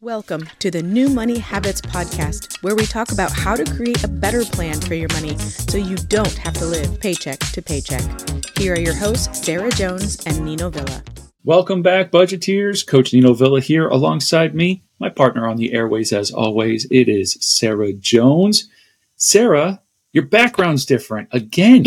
Welcome 0.00 0.48
to 0.60 0.70
the 0.70 0.80
New 0.80 1.08
Money 1.08 1.40
Habits 1.40 1.80
Podcast, 1.80 2.62
where 2.62 2.76
we 2.76 2.86
talk 2.86 3.10
about 3.10 3.32
how 3.32 3.56
to 3.56 3.64
create 3.64 4.04
a 4.04 4.08
better 4.08 4.44
plan 4.44 4.80
for 4.80 4.94
your 4.94 5.08
money 5.12 5.36
so 5.38 5.76
you 5.76 5.96
don't 5.96 6.38
have 6.38 6.54
to 6.54 6.66
live 6.66 7.00
paycheck 7.00 7.40
to 7.40 7.60
paycheck. 7.60 8.04
Here 8.56 8.74
are 8.74 8.78
your 8.78 8.94
hosts, 8.94 9.44
Sarah 9.44 9.72
Jones 9.72 10.24
and 10.24 10.44
Nino 10.44 10.70
Villa. 10.70 11.02
Welcome 11.42 11.82
back, 11.82 12.12
budgeteers. 12.12 12.86
Coach 12.86 13.12
Nino 13.12 13.34
Villa 13.34 13.60
here 13.60 13.88
alongside 13.88 14.54
me, 14.54 14.84
my 15.00 15.08
partner 15.08 15.48
on 15.48 15.56
the 15.56 15.72
airways 15.72 16.12
as 16.12 16.30
always. 16.30 16.86
It 16.92 17.08
is 17.08 17.36
Sarah 17.40 17.92
Jones. 17.92 18.68
Sarah, 19.16 19.82
your 20.12 20.26
background's 20.26 20.86
different 20.86 21.28
again. 21.32 21.86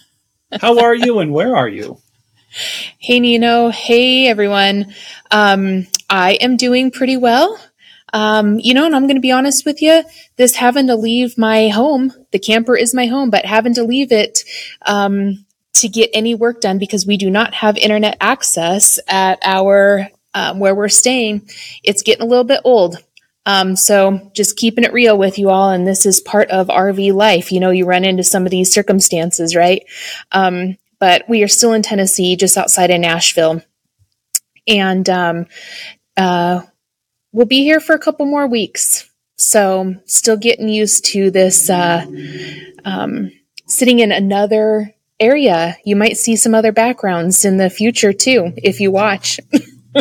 How 0.62 0.78
are 0.78 0.94
you 0.94 1.18
and 1.18 1.30
where 1.30 1.54
are 1.54 1.68
you? 1.68 2.00
Hey, 2.52 3.20
Nino. 3.20 3.68
Hey, 3.68 4.26
everyone. 4.26 4.92
Um, 5.30 5.86
I 6.08 6.32
am 6.40 6.56
doing 6.56 6.90
pretty 6.90 7.16
well. 7.16 7.60
Um, 8.12 8.58
you 8.58 8.74
know, 8.74 8.86
and 8.86 8.96
I'm 8.96 9.04
going 9.04 9.14
to 9.14 9.20
be 9.20 9.30
honest 9.30 9.64
with 9.64 9.80
you, 9.80 10.02
this 10.34 10.56
having 10.56 10.88
to 10.88 10.96
leave 10.96 11.38
my 11.38 11.68
home, 11.68 12.12
the 12.32 12.40
camper 12.40 12.76
is 12.76 12.92
my 12.92 13.06
home, 13.06 13.30
but 13.30 13.44
having 13.44 13.74
to 13.74 13.84
leave 13.84 14.10
it, 14.10 14.40
um, 14.84 15.46
to 15.74 15.88
get 15.88 16.10
any 16.12 16.34
work 16.34 16.60
done 16.60 16.78
because 16.78 17.06
we 17.06 17.16
do 17.16 17.30
not 17.30 17.54
have 17.54 17.76
internet 17.76 18.16
access 18.20 18.98
at 19.06 19.38
our, 19.44 20.08
um, 20.34 20.58
where 20.58 20.74
we're 20.74 20.88
staying. 20.88 21.48
It's 21.84 22.02
getting 22.02 22.26
a 22.26 22.28
little 22.28 22.42
bit 22.42 22.62
old. 22.64 22.96
Um, 23.46 23.76
so 23.76 24.32
just 24.34 24.56
keeping 24.56 24.82
it 24.82 24.92
real 24.92 25.16
with 25.16 25.38
you 25.38 25.50
all. 25.50 25.70
And 25.70 25.86
this 25.86 26.04
is 26.04 26.20
part 26.20 26.50
of 26.50 26.66
RV 26.66 27.14
life. 27.14 27.52
You 27.52 27.60
know, 27.60 27.70
you 27.70 27.86
run 27.86 28.04
into 28.04 28.24
some 28.24 28.44
of 28.44 28.50
these 28.50 28.72
circumstances, 28.72 29.54
right? 29.54 29.84
Um, 30.32 30.76
but 31.00 31.28
we 31.28 31.42
are 31.42 31.48
still 31.48 31.72
in 31.72 31.82
Tennessee, 31.82 32.36
just 32.36 32.56
outside 32.56 32.90
of 32.90 33.00
Nashville. 33.00 33.62
And 34.68 35.08
um, 35.08 35.46
uh, 36.16 36.60
we'll 37.32 37.46
be 37.46 37.64
here 37.64 37.80
for 37.80 37.94
a 37.94 37.98
couple 37.98 38.26
more 38.26 38.46
weeks. 38.46 39.10
So, 39.38 39.96
still 40.04 40.36
getting 40.36 40.68
used 40.68 41.06
to 41.06 41.30
this 41.30 41.70
uh, 41.70 42.04
um, 42.84 43.32
sitting 43.66 44.00
in 44.00 44.12
another 44.12 44.94
area. 45.18 45.78
You 45.84 45.96
might 45.96 46.18
see 46.18 46.36
some 46.36 46.54
other 46.54 46.72
backgrounds 46.72 47.46
in 47.46 47.56
the 47.56 47.70
future 47.70 48.12
too, 48.12 48.52
if 48.58 48.80
you 48.80 48.90
watch. 48.90 49.40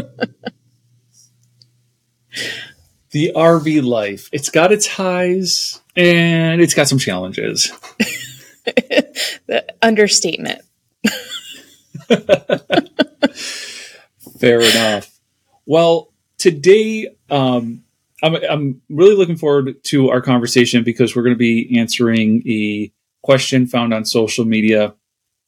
the 3.12 3.32
RV 3.36 3.84
life. 3.84 4.30
It's 4.34 4.50
got 4.50 4.74
its 4.74 4.88
highs 4.88 5.82
and 5.96 6.62
it's 6.62 6.74
got 6.74 6.90
some 6.90 7.00
challenges. 7.00 7.72
the 8.66 9.66
understatement. 9.82 10.62
Fair 14.40 14.62
enough. 14.62 15.20
Well, 15.66 16.14
today, 16.38 17.08
um, 17.30 17.84
I'm, 18.24 18.36
I'm 18.36 18.82
really 18.90 19.16
looking 19.16 19.38
forward 19.38 19.84
to 19.86 20.10
our 20.10 20.22
conversation 20.22 20.84
because 20.84 21.16
we're 21.16 21.24
going 21.24 21.36
to 21.36 21.38
be 21.38 21.78
answering 21.78 22.44
a 22.48 22.92
question 23.22 23.68
found 23.68 23.94
on 23.94 24.06
social 24.06 24.46
media 24.46 24.96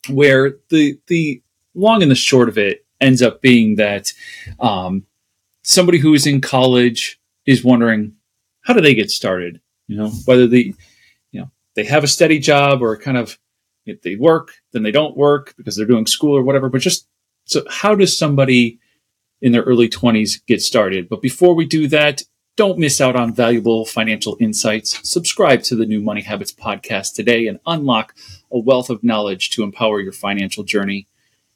where 0.10 0.58
the, 0.70 1.00
the 1.08 1.42
long 1.74 2.02
and 2.02 2.12
the 2.12 2.16
short 2.16 2.50
of 2.50 2.58
it 2.58 2.86
ends 3.00 3.22
up 3.22 3.42
being 3.42 3.76
that, 3.76 4.14
um, 4.60 5.06
somebody 5.64 5.98
who 5.98 6.14
is 6.14 6.26
in 6.26 6.42
college 6.42 7.20
is 7.46 7.64
wondering, 7.64 8.14
how 8.62 8.74
do 8.74 8.82
they 8.82 8.94
get 8.94 9.12
started? 9.12 9.60
You 9.88 9.98
know, 9.98 10.10
whether 10.26 10.48
they, 10.48 10.74
you 11.32 11.42
know, 11.42 11.52
they 11.76 11.84
have 11.86 12.04
a 12.04 12.08
steady 12.08 12.40
job 12.40 12.82
or 12.82 12.98
kind 12.98 13.18
of 13.18 13.38
if 13.86 14.02
they 14.02 14.16
work, 14.16 14.54
then 14.72 14.84
they 14.84 14.92
don't 14.92 15.18
work 15.18 15.54
because 15.58 15.76
they're 15.76 15.86
doing 15.86 16.06
school 16.06 16.38
or 16.38 16.44
whatever. 16.44 16.70
But 16.70 16.82
just 16.82 17.08
so, 17.46 17.64
how 17.70 17.96
does 17.96 18.18
somebody 18.18 18.80
in 19.42 19.52
their 19.52 19.64
early 19.64 19.90
20s 19.90 20.46
get 20.46 20.62
started? 20.62 21.10
But 21.10 21.22
before 21.22 21.56
we 21.56 21.66
do 21.66 21.88
that, 21.88 22.24
don't 22.58 22.78
miss 22.78 23.00
out 23.00 23.16
on 23.16 23.34
valuable 23.34 23.86
financial 23.86 24.38
insights. 24.40 25.00
Subscribe 25.10 25.64
to 25.64 25.76
the 25.76 25.86
New 25.86 26.02
Money 26.02 26.22
Habits 26.22 26.52
podcast 26.52 27.16
today 27.16 27.48
and 27.48 27.60
unlock 27.66 28.14
a 28.52 28.60
wealth 28.60 28.90
of 28.90 29.04
knowledge 29.04 29.50
to 29.52 29.64
empower 29.64 30.00
your 30.00 30.12
financial 30.12 30.64
journey. 30.64 31.08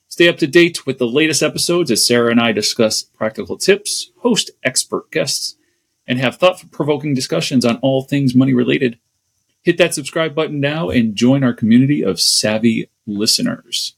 Stay 0.08 0.30
up 0.30 0.38
to 0.38 0.48
date 0.48 0.86
with 0.86 0.98
the 0.98 1.08
latest 1.08 1.44
episodes 1.44 1.92
as 1.92 2.08
Sarah 2.08 2.32
and 2.32 2.40
I 2.40 2.54
discuss 2.54 3.04
practical 3.04 3.58
tips, 3.58 4.12
host 4.20 4.52
expert 4.64 5.12
guests, 5.12 5.58
and 6.08 6.20
have 6.20 6.38
thought 6.38 6.64
provoking 6.72 7.14
discussions 7.14 7.66
on 7.66 7.78
all 7.78 8.04
things 8.04 8.34
money 8.34 8.54
related. 8.54 8.98
Hit 9.66 9.80
that 9.80 9.96
subscribe 9.96 10.36
button 10.36 10.60
now 10.60 10.90
and 10.90 11.16
join 11.16 11.44
our 11.44 11.52
community 11.54 12.04
of 12.04 12.22
savvy 12.22 12.88
listeners. 13.08 13.96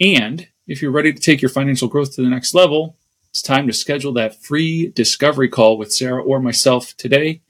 And 0.00 0.46
if 0.68 0.80
you're 0.80 0.92
ready 0.92 1.12
to 1.12 1.20
take 1.20 1.42
your 1.42 1.48
financial 1.48 1.88
growth 1.88 2.14
to 2.14 2.22
the 2.22 2.30
next 2.30 2.54
level, 2.54 2.96
it's 3.30 3.42
time 3.42 3.66
to 3.66 3.72
schedule 3.72 4.12
that 4.12 4.40
free 4.40 4.90
discovery 4.90 5.48
call 5.48 5.76
with 5.76 5.92
Sarah 5.92 6.22
or 6.22 6.38
myself 6.38 6.96
today. 6.96 7.40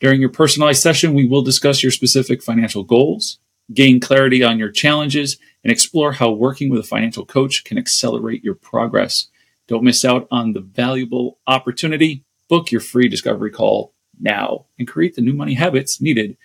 During 0.00 0.18
your 0.22 0.30
personalized 0.30 0.80
session, 0.80 1.12
we 1.12 1.28
will 1.28 1.42
discuss 1.42 1.82
your 1.82 1.92
specific 1.92 2.42
financial 2.42 2.84
goals, 2.84 3.38
gain 3.74 4.00
clarity 4.00 4.42
on 4.42 4.58
your 4.58 4.70
challenges, 4.70 5.36
and 5.62 5.70
explore 5.70 6.12
how 6.12 6.30
working 6.30 6.70
with 6.70 6.80
a 6.80 6.88
financial 6.88 7.26
coach 7.26 7.64
can 7.64 7.76
accelerate 7.76 8.42
your 8.42 8.54
progress. 8.54 9.26
Don't 9.66 9.84
miss 9.84 10.06
out 10.06 10.26
on 10.30 10.54
the 10.54 10.60
valuable 10.60 11.36
opportunity. 11.46 12.24
Book 12.48 12.72
your 12.72 12.80
free 12.80 13.08
discovery 13.08 13.50
call 13.50 13.92
now 14.18 14.64
and 14.78 14.88
create 14.88 15.16
the 15.16 15.20
new 15.20 15.34
money 15.34 15.52
habits 15.52 16.00
needed 16.00 16.38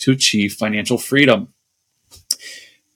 to 0.00 0.12
achieve 0.12 0.54
financial 0.54 0.98
freedom. 0.98 1.48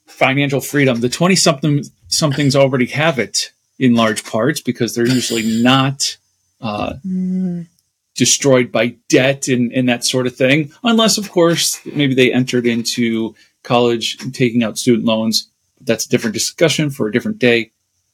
Financial 0.06 0.60
freedom. 0.60 1.00
The 1.00 1.08
20 1.08 1.36
something 1.36 1.84
somethings 2.08 2.56
already 2.56 2.86
have 2.86 3.18
it 3.18 3.52
in 3.78 3.94
large 3.94 4.24
parts 4.24 4.60
because 4.60 4.94
they're 4.94 5.06
usually 5.06 5.62
not 5.62 6.16
uh, 6.60 6.94
mm. 7.06 7.66
destroyed 8.16 8.72
by 8.72 8.96
debt 9.08 9.48
and, 9.48 9.72
and 9.72 9.88
that 9.88 10.04
sort 10.04 10.26
of 10.26 10.34
thing. 10.34 10.72
Unless, 10.82 11.18
of 11.18 11.30
course, 11.30 11.80
maybe 11.86 12.14
they 12.14 12.32
entered 12.32 12.66
into 12.66 13.34
college 13.62 14.18
taking 14.32 14.62
out 14.62 14.78
student 14.78 15.06
loans. 15.06 15.48
That's 15.80 16.06
a 16.06 16.08
different 16.08 16.34
discussion 16.34 16.90
for 16.90 17.06
a 17.06 17.12
different 17.12 17.38
day. 17.38 17.70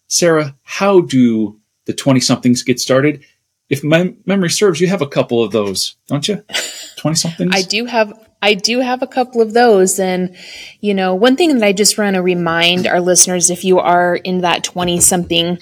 Sarah, 0.08 0.54
how 0.62 1.00
do 1.00 1.58
the 1.86 1.94
20 1.94 2.20
somethings 2.20 2.62
get 2.62 2.78
started? 2.78 3.24
If 3.70 3.82
my 3.82 4.14
memory 4.26 4.50
serves, 4.50 4.80
you 4.80 4.88
have 4.88 5.00
a 5.00 5.06
couple 5.06 5.42
of 5.42 5.52
those, 5.52 5.96
don't 6.08 6.28
you? 6.28 6.44
20 6.96 7.14
somethings? 7.14 7.54
I 7.54 7.62
do 7.62 7.86
have 7.86 8.12
I 8.44 8.52
do 8.52 8.80
have 8.80 9.00
a 9.00 9.06
couple 9.06 9.40
of 9.40 9.54
those. 9.54 9.98
And, 9.98 10.36
you 10.82 10.92
know, 10.92 11.14
one 11.14 11.34
thing 11.34 11.54
that 11.54 11.66
I 11.66 11.72
just 11.72 11.96
want 11.96 12.14
to 12.14 12.20
remind 12.20 12.86
our 12.86 13.00
listeners 13.00 13.48
if 13.48 13.64
you 13.64 13.78
are 13.78 14.16
in 14.16 14.42
that 14.42 14.62
20 14.62 15.00
something, 15.00 15.58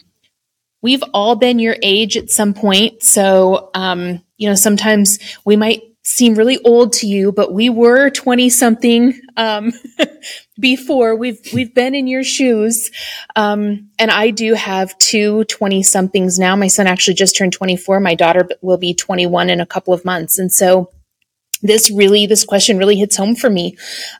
we've 0.83 1.05
all 1.15 1.37
been 1.37 1.61
your 1.61 1.77
age 1.81 2.17
at 2.17 2.29
some 2.29 2.55
point. 2.55 3.05
So, 3.05 3.71
um, 3.75 4.21
you 4.37 4.49
know, 4.49 4.57
sometimes 4.57 5.21
we 5.45 5.55
might 5.55 5.83
seem 6.03 6.35
really 6.35 6.59
old 6.65 6.95
to 6.95 7.07
you, 7.07 7.31
but 7.31 7.53
we 7.53 7.71
were 7.71 8.11
20 8.11 8.51
something, 8.51 9.21
um, 9.37 9.73
before 10.59 11.15
we've, 11.15 11.39
we've 11.55 11.73
been 11.73 11.95
in 11.95 12.09
your 12.09 12.25
shoes. 12.25 12.91
Um, 13.37 13.91
and 14.01 14.11
I 14.11 14.31
do 14.31 14.55
have 14.55 14.99
two 14.99 15.45
20 15.45 15.85
somethings 15.85 16.37
now. 16.37 16.57
My 16.57 16.67
son 16.67 16.89
actually 16.89 17.15
just 17.15 17.37
turned 17.37 17.53
24. 17.53 18.01
My 18.01 18.17
daughter 18.17 18.49
will 18.61 18.77
be 18.77 18.93
21 18.93 19.51
in 19.51 19.61
a 19.61 19.67
couple 19.67 19.95
of 19.95 20.05
months. 20.05 20.41
And 20.41 20.53
so, 20.53 20.91
this 21.63 21.91
really, 21.91 22.27
this 22.27 22.45
question 22.45 22.79
really 22.79 22.97
hits 22.97 23.17
home 23.17 23.35
for 23.35 23.49
me 23.49 23.77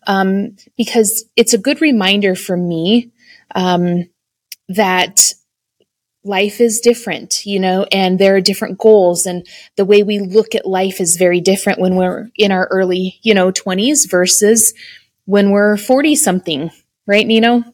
um, 0.07 0.57
because 0.77 1.25
it's 1.37 1.53
a 1.53 1.59
good 1.59 1.81
reminder 1.81 2.35
for 2.35 2.57
me 2.57 3.11
um, 3.55 4.09
that 4.69 5.35
life 6.25 6.61
is 6.61 6.81
different, 6.81 7.45
you 7.45 7.59
know, 7.59 7.87
and 7.91 8.19
there 8.19 8.37
are 8.37 8.41
different 8.41 8.79
goals 8.79 9.27
and 9.27 9.47
the 9.77 9.85
way 9.85 10.03
we 10.03 10.21
look 10.21 10.55
at 10.55 10.67
life 10.67 11.01
is 11.01 11.17
very 11.17 11.41
different 11.41 11.81
when 11.81 11.97
we're 11.97 12.29
in 12.37 12.53
our 12.53 12.67
early, 12.71 13.19
you 13.23 13.35
know, 13.35 13.51
20s 13.51 14.09
versus 14.09 14.73
when 15.25 15.51
we're 15.51 15.77
40 15.77 16.15
something, 16.15 16.71
right, 17.07 17.27
Nino? 17.27 17.65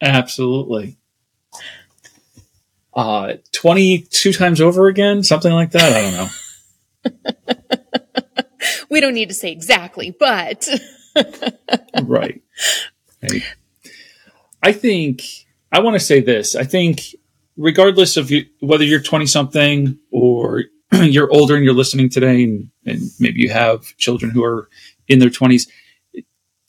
Absolutely. 0.00 0.98
Uh, 2.94 3.34
22 3.52 4.32
times 4.32 4.60
over 4.60 4.86
again, 4.86 5.22
something 5.22 5.52
like 5.52 5.70
that. 5.72 5.92
I 5.92 6.02
don't 6.02 6.12
know. 7.46 7.54
we 8.92 9.00
don't 9.00 9.14
need 9.14 9.30
to 9.30 9.34
say 9.34 9.50
exactly, 9.50 10.10
but 10.10 10.68
right. 12.02 12.42
I 14.62 14.72
think 14.72 15.22
I 15.72 15.80
want 15.80 15.94
to 15.94 16.00
say 16.00 16.20
this. 16.20 16.54
I 16.54 16.64
think 16.64 17.00
regardless 17.56 18.18
of 18.18 18.30
you, 18.30 18.44
whether 18.60 18.84
you're 18.84 19.00
20 19.00 19.24
something 19.24 19.98
or 20.10 20.64
you're 20.92 21.32
older 21.32 21.56
and 21.56 21.64
you're 21.64 21.72
listening 21.72 22.10
today 22.10 22.44
and, 22.44 22.68
and 22.84 23.00
maybe 23.18 23.40
you 23.40 23.48
have 23.48 23.96
children 23.96 24.30
who 24.30 24.44
are 24.44 24.68
in 25.08 25.20
their 25.20 25.30
20s, 25.30 25.68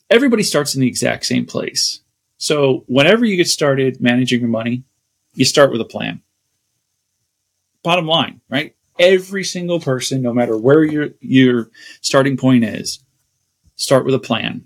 everybody 0.08 0.42
starts 0.42 0.74
in 0.74 0.80
the 0.80 0.88
exact 0.88 1.26
same 1.26 1.44
place. 1.44 2.00
So 2.38 2.84
whenever 2.86 3.26
you 3.26 3.36
get 3.36 3.48
started 3.48 4.00
managing 4.00 4.40
your 4.40 4.48
money, 4.48 4.84
you 5.34 5.44
start 5.44 5.70
with 5.70 5.82
a 5.82 5.84
plan. 5.84 6.22
Bottom 7.82 8.06
line, 8.06 8.40
right? 8.48 8.73
Every 8.98 9.44
single 9.44 9.80
person, 9.80 10.22
no 10.22 10.32
matter 10.32 10.56
where 10.56 10.84
your 10.84 11.10
your 11.20 11.70
starting 12.00 12.36
point 12.36 12.64
is, 12.64 13.00
start 13.76 14.04
with 14.04 14.14
a 14.14 14.18
plan. 14.18 14.64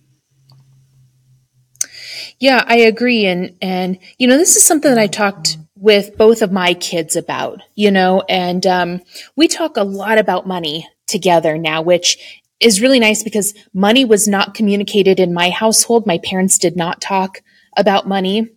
Yeah, 2.40 2.62
I 2.66 2.76
agree. 2.76 3.26
And, 3.26 3.56
and, 3.60 3.98
you 4.16 4.28
know, 4.28 4.38
this 4.38 4.54
is 4.54 4.64
something 4.64 4.90
that 4.90 5.00
I 5.00 5.08
talked 5.08 5.58
with 5.74 6.16
both 6.16 6.40
of 6.40 6.52
my 6.52 6.74
kids 6.74 7.16
about, 7.16 7.62
you 7.74 7.90
know, 7.90 8.22
and, 8.28 8.64
um, 8.64 9.00
we 9.34 9.48
talk 9.48 9.76
a 9.76 9.82
lot 9.82 10.18
about 10.18 10.46
money 10.46 10.88
together 11.08 11.58
now, 11.58 11.82
which 11.82 12.16
is 12.60 12.80
really 12.80 13.00
nice 13.00 13.24
because 13.24 13.54
money 13.74 14.04
was 14.04 14.28
not 14.28 14.54
communicated 14.54 15.18
in 15.18 15.34
my 15.34 15.50
household. 15.50 16.06
My 16.06 16.18
parents 16.18 16.58
did 16.58 16.76
not 16.76 17.00
talk 17.00 17.40
about 17.76 18.06
money, 18.06 18.50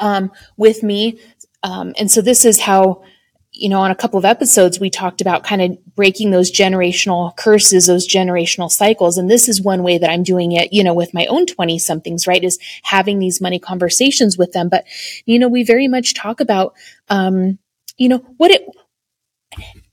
um, 0.00 0.32
with 0.56 0.82
me. 0.82 1.20
Um, 1.62 1.94
and 1.96 2.10
so 2.10 2.20
this 2.20 2.44
is 2.44 2.58
how, 2.58 3.04
you 3.52 3.68
know, 3.68 3.80
on 3.80 3.90
a 3.90 3.94
couple 3.94 4.18
of 4.18 4.24
episodes, 4.24 4.80
we 4.80 4.88
talked 4.88 5.20
about 5.20 5.44
kind 5.44 5.60
of 5.60 5.94
breaking 5.94 6.30
those 6.30 6.50
generational 6.50 7.36
curses, 7.36 7.86
those 7.86 8.08
generational 8.08 8.70
cycles. 8.70 9.18
And 9.18 9.30
this 9.30 9.46
is 9.46 9.60
one 9.60 9.82
way 9.82 9.98
that 9.98 10.10
I'm 10.10 10.22
doing 10.22 10.52
it, 10.52 10.72
you 10.72 10.82
know, 10.82 10.94
with 10.94 11.12
my 11.12 11.26
own 11.26 11.44
20 11.44 11.78
somethings, 11.78 12.26
right? 12.26 12.42
Is 12.42 12.58
having 12.82 13.18
these 13.18 13.42
money 13.42 13.58
conversations 13.58 14.38
with 14.38 14.52
them. 14.52 14.70
But, 14.70 14.86
you 15.26 15.38
know, 15.38 15.48
we 15.48 15.64
very 15.64 15.86
much 15.86 16.14
talk 16.14 16.40
about, 16.40 16.74
um, 17.10 17.58
you 17.98 18.08
know, 18.08 18.24
what 18.38 18.50
it, 18.50 18.66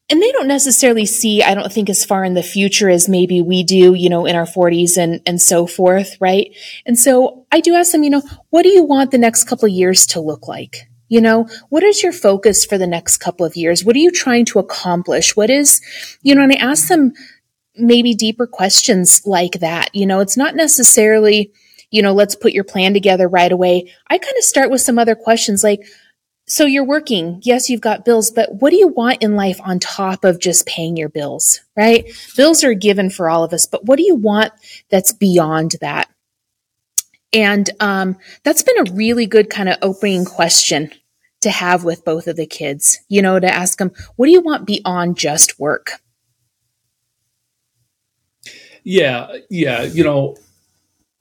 and 0.10 0.22
they 0.22 0.32
don't 0.32 0.48
necessarily 0.48 1.06
see, 1.06 1.44
I 1.44 1.54
don't 1.54 1.72
think 1.72 1.90
as 1.90 2.06
far 2.06 2.24
in 2.24 2.36
the 2.36 2.42
future 2.42 2.90
as 2.90 3.10
maybe 3.10 3.42
we 3.42 3.64
do, 3.64 3.94
you 3.94 4.10
know, 4.10 4.26
in 4.26 4.38
our 4.38 4.46
40s 4.46 4.98
and, 4.98 5.22
and 5.26 5.40
so 5.40 5.68
forth, 5.68 6.16
right? 6.22 6.56
And 6.86 6.98
so 6.98 7.46
I 7.52 7.60
do 7.60 7.76
ask 7.76 7.92
them, 7.92 8.04
you 8.04 8.10
know, 8.10 8.24
what 8.52 8.64
do 8.64 8.70
you 8.70 8.84
want 8.84 9.12
the 9.12 9.18
next 9.18 9.44
couple 9.44 9.66
of 9.66 9.74
years 9.74 10.08
to 10.08 10.22
look 10.22 10.48
like? 10.48 10.89
You 11.10 11.22
know, 11.22 11.48
what 11.70 11.84
is 11.84 12.02
your 12.02 12.14
focus 12.14 12.66
for 12.66 12.78
the 12.78 12.88
next 12.88 13.18
couple 13.18 13.46
of 13.46 13.56
years? 13.56 13.84
What 13.84 13.96
are 13.96 14.00
you 14.00 14.12
trying 14.12 14.46
to 14.46 14.60
accomplish? 14.60 15.36
What 15.36 15.50
is, 15.50 15.82
you 16.22 16.36
know, 16.36 16.44
and 16.44 16.54
I 16.54 16.56
ask 16.56 16.88
them 16.88 17.14
maybe 17.76 18.14
deeper 18.14 18.46
questions 18.48 19.26
like 19.26 19.60
that. 19.60 19.94
You 19.94 20.06
know, 20.06 20.20
it's 20.20 20.38
not 20.38 20.56
necessarily, 20.56 21.52
you 21.92 22.02
know, 22.02 22.14
let's 22.14 22.36
put 22.36 22.54
your 22.54 22.64
plan 22.64 22.94
together 22.94 23.28
right 23.28 23.52
away. 23.52 23.92
I 24.08 24.18
kind 24.18 24.38
of 24.38 24.44
start 24.44 24.70
with 24.70 24.82
some 24.82 25.00
other 25.00 25.16
questions 25.16 25.64
like, 25.64 25.82
so 26.48 26.66
you're 26.66 26.86
working. 26.86 27.42
Yes, 27.44 27.70
you've 27.70 27.82
got 27.82 28.06
bills, 28.06 28.32
but 28.32 28.56
what 28.56 28.72
do 28.72 28.76
you 28.76 28.88
want 28.88 29.22
in 29.22 29.36
life 29.36 29.60
on 29.64 29.80
top 29.80 30.24
of 30.26 30.40
just 30.40 30.66
paying 30.66 30.98
your 30.98 31.10
bills, 31.10 31.62
right? 31.78 32.06
Bills 32.36 32.64
are 32.64 32.74
given 32.74 33.12
for 33.12 33.30
all 33.30 33.44
of 33.44 33.54
us, 33.54 33.68
but 33.68 33.86
what 33.86 33.98
do 33.98 34.04
you 34.04 34.16
want 34.16 34.52
that's 34.90 35.14
beyond 35.14 35.76
that? 35.82 36.10
And 37.32 37.70
um, 37.80 38.18
that's 38.44 38.64
been 38.64 38.88
a 38.88 38.92
really 38.94 39.28
good 39.28 39.52
kind 39.52 39.70
of 39.70 39.78
opening 39.84 40.26
question 40.26 40.92
to 41.42 41.50
have 41.50 41.84
with 41.84 42.04
both 42.04 42.28
of 42.28 42.36
the 42.36 42.46
kids, 42.46 43.00
you 43.08 43.22
know, 43.22 43.40
to 43.40 43.48
ask 43.48 43.78
them, 43.78 43.92
what 44.16 44.26
do 44.26 44.32
you 44.32 44.42
want 44.42 44.66
beyond 44.66 45.18
just 45.18 45.60
work? 45.60 46.02
Yeah, 48.84 49.38
yeah, 49.50 49.84
you 49.84 50.04
know, 50.04 50.36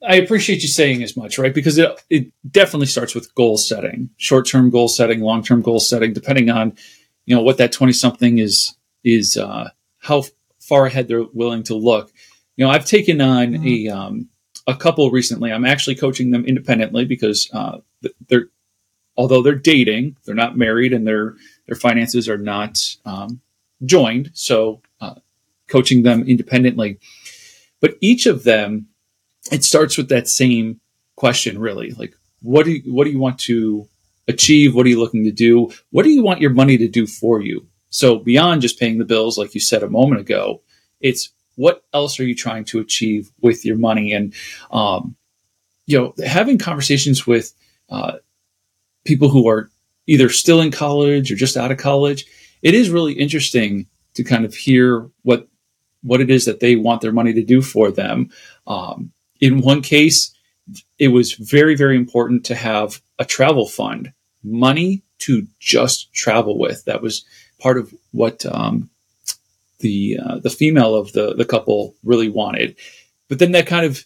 I 0.06 0.16
appreciate 0.16 0.62
you 0.62 0.68
saying 0.68 1.02
as 1.02 1.16
much, 1.16 1.38
right? 1.38 1.52
Because 1.52 1.78
it, 1.78 2.02
it 2.08 2.32
definitely 2.48 2.86
starts 2.86 3.14
with 3.14 3.34
goal 3.34 3.56
setting, 3.56 4.10
short 4.16 4.46
term 4.46 4.70
goal 4.70 4.88
setting, 4.88 5.20
long 5.20 5.42
term 5.42 5.60
goal 5.60 5.80
setting, 5.80 6.12
depending 6.12 6.50
on, 6.50 6.76
you 7.26 7.34
know, 7.34 7.42
what 7.42 7.58
that 7.58 7.72
20 7.72 7.92
something 7.92 8.38
is, 8.38 8.76
is, 9.04 9.36
uh, 9.36 9.70
how 9.98 10.24
far 10.60 10.86
ahead 10.86 11.08
they're 11.08 11.24
willing 11.32 11.64
to 11.64 11.74
look. 11.74 12.12
You 12.56 12.64
know, 12.64 12.70
I've 12.70 12.86
taken 12.86 13.20
on 13.20 13.54
mm-hmm. 13.54 13.66
a, 13.66 13.88
um, 13.88 14.28
a 14.66 14.76
couple 14.76 15.10
recently. 15.10 15.52
I'm 15.52 15.64
actually 15.64 15.96
coaching 15.96 16.30
them 16.30 16.44
independently 16.44 17.04
because, 17.04 17.50
uh, 17.52 17.78
they're, 18.28 18.48
although 19.18 19.42
they're 19.42 19.54
dating, 19.54 20.16
they're 20.24 20.34
not 20.34 20.56
married 20.56 20.94
and 20.94 21.06
their, 21.06 21.34
their 21.66 21.76
finances 21.76 22.28
are 22.28 22.38
not, 22.38 22.78
um, 23.04 23.40
joined. 23.84 24.30
So, 24.32 24.80
uh, 25.00 25.16
coaching 25.66 26.02
them 26.02 26.22
independently. 26.22 26.98
But 27.80 27.98
each 28.00 28.26
of 28.26 28.44
them, 28.44 28.86
it 29.52 29.64
starts 29.64 29.98
with 29.98 30.08
that 30.08 30.28
same 30.28 30.80
question, 31.16 31.58
really. 31.58 31.90
Like, 31.90 32.14
what 32.40 32.64
do 32.64 32.72
you, 32.72 32.94
what 32.94 33.04
do 33.04 33.10
you 33.10 33.18
want 33.18 33.38
to 33.40 33.86
achieve? 34.28 34.74
What 34.74 34.86
are 34.86 34.88
you 34.88 35.00
looking 35.00 35.24
to 35.24 35.32
do? 35.32 35.70
What 35.90 36.04
do 36.04 36.10
you 36.10 36.22
want 36.22 36.40
your 36.40 36.50
money 36.50 36.78
to 36.78 36.88
do 36.88 37.06
for 37.06 37.40
you? 37.40 37.66
So 37.90 38.18
beyond 38.18 38.62
just 38.62 38.78
paying 38.78 38.98
the 38.98 39.04
bills, 39.04 39.36
like 39.36 39.54
you 39.54 39.60
said 39.60 39.82
a 39.82 39.88
moment 39.88 40.20
ago, 40.20 40.62
it's 41.00 41.30
what 41.56 41.82
else 41.92 42.20
are 42.20 42.24
you 42.24 42.34
trying 42.34 42.64
to 42.66 42.78
achieve 42.78 43.30
with 43.40 43.64
your 43.64 43.76
money? 43.76 44.12
And, 44.12 44.34
um, 44.70 45.16
you 45.86 45.98
know, 45.98 46.14
having 46.24 46.58
conversations 46.58 47.26
with, 47.26 47.52
uh, 47.90 48.18
people 49.08 49.30
who 49.30 49.48
are 49.48 49.70
either 50.06 50.28
still 50.28 50.60
in 50.60 50.70
college 50.70 51.32
or 51.32 51.36
just 51.36 51.56
out 51.56 51.72
of 51.72 51.78
college, 51.78 52.26
it 52.62 52.74
is 52.74 52.90
really 52.90 53.14
interesting 53.14 53.86
to 54.14 54.22
kind 54.22 54.44
of 54.44 54.54
hear 54.54 55.08
what, 55.22 55.48
what 56.02 56.20
it 56.20 56.30
is 56.30 56.44
that 56.44 56.60
they 56.60 56.76
want 56.76 57.00
their 57.00 57.12
money 57.12 57.32
to 57.32 57.42
do 57.42 57.62
for 57.62 57.90
them. 57.90 58.30
Um, 58.66 59.12
in 59.40 59.62
one 59.62 59.82
case, 59.82 60.34
it 60.98 61.08
was 61.08 61.32
very, 61.32 61.76
very 61.76 61.96
important 61.96 62.44
to 62.46 62.54
have 62.54 63.00
a 63.18 63.24
travel 63.24 63.66
fund, 63.66 64.12
money 64.44 65.02
to 65.20 65.46
just 65.58 66.12
travel 66.12 66.58
with. 66.58 66.84
That 66.84 67.02
was 67.02 67.24
part 67.58 67.78
of 67.78 67.92
what 68.12 68.44
um, 68.46 68.90
the 69.80 70.18
uh, 70.22 70.38
the 70.38 70.50
female 70.50 70.94
of 70.94 71.12
the 71.12 71.34
the 71.34 71.44
couple 71.44 71.94
really 72.04 72.28
wanted. 72.28 72.76
But 73.28 73.38
then 73.38 73.52
that 73.52 73.66
kind 73.66 73.86
of 73.86 74.04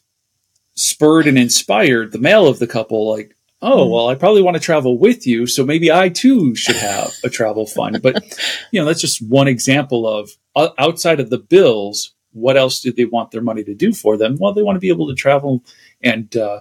spurred 0.75 1.26
and 1.26 1.38
inspired 1.38 2.12
the 2.12 2.19
male 2.19 2.46
of 2.46 2.58
the 2.58 2.66
couple, 2.66 3.10
like, 3.10 3.37
oh, 3.62 3.87
well, 3.87 4.09
I 4.09 4.14
probably 4.14 4.43
want 4.43 4.56
to 4.56 4.62
travel 4.62 4.99
with 4.99 5.26
you, 5.26 5.47
so 5.47 5.64
maybe 5.64 5.91
I 5.91 6.09
too 6.09 6.55
should 6.55 6.76
have 6.76 7.12
a 7.25 7.31
travel 7.31 7.67
fund. 7.67 8.03
But 8.03 8.38
you 8.70 8.81
know, 8.81 8.87
that's 8.87 9.00
just 9.00 9.26
one 9.26 9.49
example 9.49 10.06
of 10.06 10.31
uh, 10.55 10.70
outside 10.79 11.20
of 11.20 11.31
the 11.31 11.38
bills, 11.38 12.14
what 12.32 12.56
else 12.56 12.81
do 12.81 12.93
they 12.93 13.05
want 13.05 13.31
their 13.31 13.43
money 13.43 13.64
to 13.64 13.75
do 13.75 13.93
for 13.93 14.17
them? 14.17 14.37
Well, 14.38 14.53
they 14.53 14.62
want 14.62 14.76
to 14.76 14.81
be 14.81 14.88
able 14.88 15.09
to 15.09 15.14
travel 15.14 15.64
and, 16.03 16.35
uh, 16.37 16.61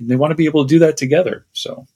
they 0.00 0.16
want 0.16 0.32
to 0.32 0.36
be 0.36 0.46
able 0.46 0.64
to 0.64 0.68
do 0.68 0.80
that 0.80 0.96
together. 0.96 1.46
So 1.52 1.86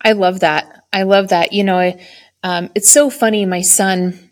I 0.00 0.12
love 0.12 0.40
that. 0.40 0.84
I 0.92 1.02
love 1.02 1.28
that. 1.28 1.52
You 1.52 1.64
know, 1.64 1.78
I, 1.78 2.00
um, 2.42 2.70
it's 2.74 2.90
so 2.90 3.10
funny. 3.10 3.44
My 3.46 3.62
son, 3.62 4.30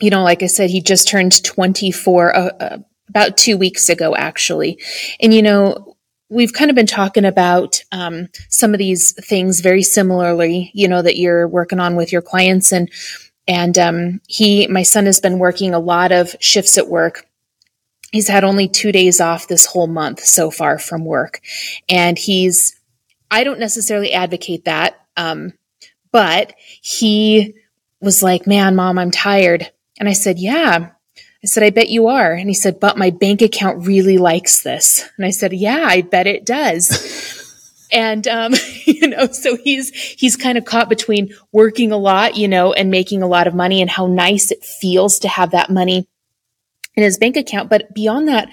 you 0.00 0.10
know, 0.10 0.22
like 0.22 0.42
I 0.42 0.46
said, 0.46 0.70
he 0.70 0.82
just 0.82 1.08
turned 1.08 1.42
24 1.42 2.36
uh, 2.36 2.40
uh, 2.40 2.78
about 3.08 3.36
two 3.36 3.56
weeks 3.56 3.88
ago, 3.88 4.14
actually. 4.14 4.78
And, 5.20 5.32
you 5.32 5.42
know, 5.42 5.96
we've 6.30 6.52
kind 6.52 6.70
of 6.70 6.74
been 6.74 6.86
talking 6.86 7.24
about 7.24 7.82
um, 7.92 8.28
some 8.48 8.74
of 8.74 8.78
these 8.78 9.12
things 9.12 9.60
very 9.60 9.82
similarly, 9.82 10.70
you 10.74 10.88
know, 10.88 11.02
that 11.02 11.16
you're 11.16 11.48
working 11.48 11.80
on 11.80 11.96
with 11.96 12.12
your 12.12 12.22
clients. 12.22 12.72
And, 12.72 12.90
and 13.46 13.78
um, 13.78 14.20
he, 14.28 14.66
my 14.66 14.82
son, 14.82 15.06
has 15.06 15.20
been 15.20 15.38
working 15.38 15.72
a 15.72 15.78
lot 15.78 16.12
of 16.12 16.36
shifts 16.40 16.76
at 16.76 16.88
work. 16.88 17.26
He's 18.12 18.28
had 18.28 18.44
only 18.44 18.68
two 18.68 18.92
days 18.92 19.20
off 19.20 19.48
this 19.48 19.66
whole 19.66 19.86
month 19.86 20.20
so 20.20 20.50
far 20.50 20.78
from 20.78 21.04
work, 21.04 21.40
and 21.88 22.18
he's. 22.18 22.74
I 23.30 23.44
don't 23.44 23.58
necessarily 23.60 24.14
advocate 24.14 24.64
that, 24.64 24.98
um, 25.18 25.52
but 26.10 26.54
he 26.80 27.54
was 28.00 28.22
like, 28.22 28.46
"Man, 28.46 28.76
mom, 28.76 28.98
I'm 28.98 29.10
tired," 29.10 29.70
and 29.98 30.08
I 30.08 30.14
said, 30.14 30.38
"Yeah." 30.38 30.92
I 31.42 31.46
said, 31.46 31.62
I 31.62 31.70
bet 31.70 31.88
you 31.88 32.08
are. 32.08 32.32
And 32.32 32.48
he 32.48 32.54
said, 32.54 32.80
but 32.80 32.98
my 32.98 33.10
bank 33.10 33.42
account 33.42 33.86
really 33.86 34.18
likes 34.18 34.62
this. 34.62 35.08
And 35.16 35.24
I 35.24 35.30
said, 35.30 35.52
yeah, 35.52 35.84
I 35.86 36.02
bet 36.02 36.26
it 36.26 36.44
does. 36.44 37.36
and 37.92 38.26
um, 38.28 38.54
you 38.84 39.08
know 39.08 39.26
so 39.26 39.56
he's 39.56 39.94
he's 39.94 40.36
kind 40.36 40.58
of 40.58 40.64
caught 40.64 40.88
between 40.88 41.34
working 41.52 41.92
a 41.92 41.96
lot 41.96 42.36
you 42.36 42.48
know 42.48 42.72
and 42.72 42.90
making 42.90 43.22
a 43.22 43.26
lot 43.26 43.46
of 43.46 43.54
money 43.54 43.80
and 43.80 43.90
how 43.90 44.06
nice 44.06 44.50
it 44.50 44.64
feels 44.64 45.18
to 45.18 45.28
have 45.28 45.50
that 45.50 45.70
money 45.70 46.06
in 46.94 47.02
his 47.02 47.18
bank 47.18 47.36
account 47.36 47.70
but 47.70 47.92
beyond 47.94 48.28
that 48.28 48.48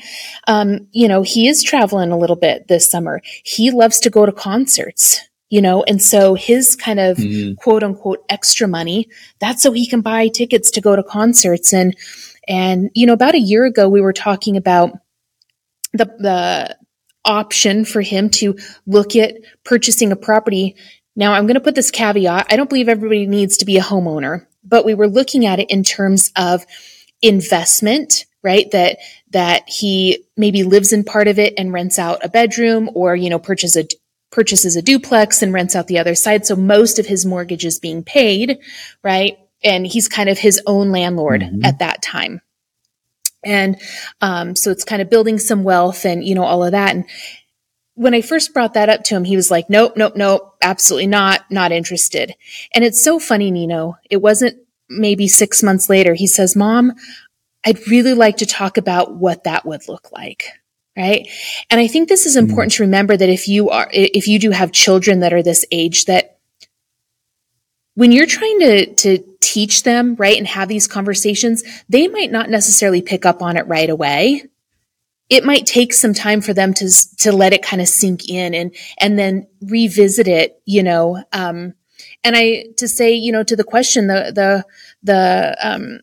um, 0.48 0.88
you 0.92 1.08
know 1.08 1.22
he 1.22 1.48
is 1.48 1.64
traveling 1.64 2.12
a 2.12 2.18
little 2.18 2.36
bit 2.36 2.68
this 2.68 2.90
summer 2.90 3.22
he 3.44 3.72
loves 3.72 4.00
to 4.00 4.10
go 4.10 4.26
to 4.26 4.32
concerts 4.32 5.22
you 5.50 5.62
know 5.62 5.84
and 5.84 6.02
so 6.02 6.36
his 6.36 6.76
kind 6.76 7.00
of 7.00 7.18
mm-hmm. 7.18 7.54
quote 7.56 7.84
unquote 7.84 8.24
extra 8.30 8.68
money 8.68 9.08
that's 9.40 9.64
so 9.64 9.72
he 9.72 9.88
can 9.88 10.02
buy 10.02 10.28
tickets 10.28 10.72
to 10.72 10.82
go 10.82 10.96
to 10.96 11.04
concerts 11.04 11.74
and 11.74 11.96
and 12.48 12.90
you 12.94 13.06
know 13.06 13.14
about 13.14 13.36
a 13.36 13.40
year 13.40 13.66
ago 13.66 13.90
we 13.90 14.02
were 14.02 14.14
talking 14.14 14.58
about 14.58 14.92
the 15.94 16.06
the 16.20 16.78
option 17.26 17.84
for 17.84 18.02
him 18.02 18.30
to 18.30 18.58
look 18.86 19.16
at 19.16 19.36
purchasing 19.64 20.12
a 20.12 20.16
property. 20.16 20.76
Now, 21.16 21.34
I'm 21.34 21.46
going 21.46 21.56
to 21.56 21.62
put 21.62 21.76
this 21.76 21.92
caveat. 21.92 22.48
I 22.50 22.56
don't 22.56 22.70
believe 22.70 22.88
everybody 22.88 23.26
needs 23.26 23.58
to 23.58 23.66
be 23.66 23.78
a 23.78 23.82
homeowner, 23.82 24.46
but 24.64 24.86
we 24.86 24.94
were 24.94 25.08
looking 25.08 25.46
at 25.46 25.60
it 25.60 25.72
in 25.72 25.84
terms 25.84 26.32
of 26.36 26.66
investment, 27.22 28.26
right? 28.44 28.70
That, 28.72 29.00
that 29.32 29.68
he 29.68 30.26
maybe 30.38 30.64
lives 30.64 30.94
in 30.94 31.04
part 31.04 31.28
of 31.28 31.40
it 31.40 31.56
and 31.58 31.74
rents 31.74 31.98
out 31.98 32.24
a 32.24 32.30
bedroom 32.30 32.90
or, 32.94 33.16
you 33.16 33.30
know, 33.30 33.40
purchase 33.40 33.76
a, 33.76 33.88
purchases 34.32 34.76
a 34.76 34.82
duplex 34.82 35.42
and 35.42 35.54
rents 35.54 35.76
out 35.76 35.88
the 35.88 36.00
other 36.00 36.16
side. 36.16 36.46
So 36.46 36.56
most 36.56 37.00
of 37.00 37.06
his 37.06 37.26
mortgage 37.26 37.66
is 37.66 37.80
being 37.80 38.04
paid, 38.04 38.60
right? 39.04 39.38
And 39.66 39.86
he's 39.86 40.08
kind 40.08 40.30
of 40.30 40.38
his 40.38 40.62
own 40.66 40.92
landlord 40.92 41.42
mm-hmm. 41.42 41.66
at 41.66 41.80
that 41.80 42.02
time. 42.02 42.42
And 43.44 43.80
um, 44.22 44.56
so 44.56 44.72
it's 44.72 44.84
kind 44.84 45.02
of 45.02 45.10
building 45.10 45.38
some 45.38 45.64
wealth 45.64 46.06
and, 46.06 46.24
you 46.24 46.36
know, 46.36 46.44
all 46.44 46.64
of 46.64 46.72
that. 46.72 46.96
And 46.96 47.06
when 47.96 48.14
I 48.14 48.22
first 48.22 48.54
brought 48.54 48.74
that 48.74 48.90
up 48.90 49.04
to 49.06 49.16
him, 49.16 49.24
he 49.24 49.36
was 49.36 49.52
like, 49.52 49.70
nope, 49.70 49.94
nope, 49.96 50.16
nope, 50.16 50.56
absolutely 50.62 51.08
not, 51.08 51.50
not 51.52 51.72
interested. 51.72 52.34
And 52.74 52.84
it's 52.84 53.04
so 53.04 53.20
funny, 53.20 53.52
Nino. 53.52 53.98
It 54.10 54.18
wasn't 54.18 54.58
maybe 54.90 55.28
six 55.28 55.64
months 55.64 55.90
later. 55.90 56.14
He 56.14 56.28
says, 56.28 56.56
Mom, 56.56 56.94
I'd 57.66 57.88
really 57.88 58.14
like 58.14 58.38
to 58.38 58.46
talk 58.46 58.78
about 58.78 59.16
what 59.16 59.44
that 59.46 59.66
would 59.66 59.88
look 59.88 60.12
like. 60.12 60.46
right 60.96 61.28
and 61.70 61.80
i 61.80 61.88
think 61.88 62.08
this 62.08 62.26
is 62.26 62.36
important 62.38 62.72
mm. 62.72 62.78
to 62.78 62.84
remember 62.84 63.18
that 63.18 63.28
if 63.30 63.48
you 63.48 63.70
are 63.70 63.90
if 63.92 64.28
you 64.28 64.40
do 64.40 64.52
have 64.52 64.72
children 64.72 65.20
that 65.20 65.34
are 65.34 65.44
this 65.44 65.66
age 65.72 66.06
that 66.06 66.35
when 67.96 68.12
you're 68.12 68.28
trying 68.28 68.60
to 68.60 68.94
to 68.96 69.24
teach 69.42 69.84
them 69.84 70.16
right 70.16 70.38
and 70.38 70.48
have 70.48 70.68
these 70.68 70.88
conversations 70.88 71.64
they 71.88 72.08
might 72.08 72.32
not 72.32 72.50
necessarily 72.50 73.02
pick 73.02 73.26
up 73.26 73.42
on 73.42 73.58
it 73.58 73.68
right 73.68 73.90
away. 73.90 74.44
It 75.28 75.44
might 75.44 75.66
take 75.66 75.94
some 75.94 76.14
time 76.14 76.42
for 76.42 76.54
them 76.54 76.74
to 76.76 76.90
to 77.18 77.32
let 77.32 77.54
it 77.54 77.64
kind 77.64 77.82
of 77.82 77.88
sink 77.88 78.30
in 78.30 78.54
and 78.54 78.76
and 79.00 79.18
then 79.18 79.48
revisit 79.62 80.28
it 80.28 80.62
you 80.66 80.84
know 80.84 81.24
um 81.34 81.74
and 82.24 82.36
i 82.36 82.66
to 82.78 82.88
say 82.88 83.14
you 83.14 83.32
know 83.32 83.44
to 83.44 83.56
the 83.56 83.64
question 83.64 84.08
the 84.08 84.32
the 84.36 84.66
the 85.02 85.58
um 85.64 86.00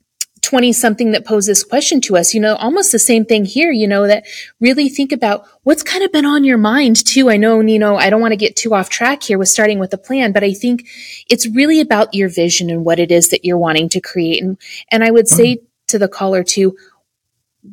20 0.52 0.70
something 0.74 1.12
that 1.12 1.24
posed 1.24 1.48
this 1.48 1.64
question 1.64 1.98
to 1.98 2.14
us, 2.14 2.34
you 2.34 2.40
know, 2.40 2.56
almost 2.56 2.92
the 2.92 2.98
same 2.98 3.24
thing 3.24 3.46
here, 3.46 3.72
you 3.72 3.88
know, 3.88 4.06
that 4.06 4.26
really 4.60 4.90
think 4.90 5.10
about 5.10 5.46
what's 5.62 5.82
kind 5.82 6.04
of 6.04 6.12
been 6.12 6.26
on 6.26 6.44
your 6.44 6.58
mind 6.58 6.94
too. 7.06 7.30
I 7.30 7.38
know, 7.38 7.60
you 7.60 7.78
know, 7.78 7.96
I 7.96 8.10
don't 8.10 8.20
want 8.20 8.32
to 8.32 8.36
get 8.36 8.54
too 8.54 8.74
off 8.74 8.90
track 8.90 9.22
here 9.22 9.38
with 9.38 9.48
starting 9.48 9.78
with 9.78 9.92
the 9.92 9.96
plan, 9.96 10.30
but 10.30 10.44
I 10.44 10.52
think 10.52 10.86
it's 11.30 11.48
really 11.48 11.80
about 11.80 12.12
your 12.12 12.28
vision 12.28 12.68
and 12.68 12.84
what 12.84 12.98
it 12.98 13.10
is 13.10 13.30
that 13.30 13.46
you're 13.46 13.56
wanting 13.56 13.88
to 13.88 14.00
create. 14.02 14.42
And, 14.42 14.58
and 14.90 15.02
I 15.02 15.10
would 15.10 15.26
say 15.26 15.60
to 15.86 15.98
the 15.98 16.06
caller 16.06 16.44
too, 16.44 16.76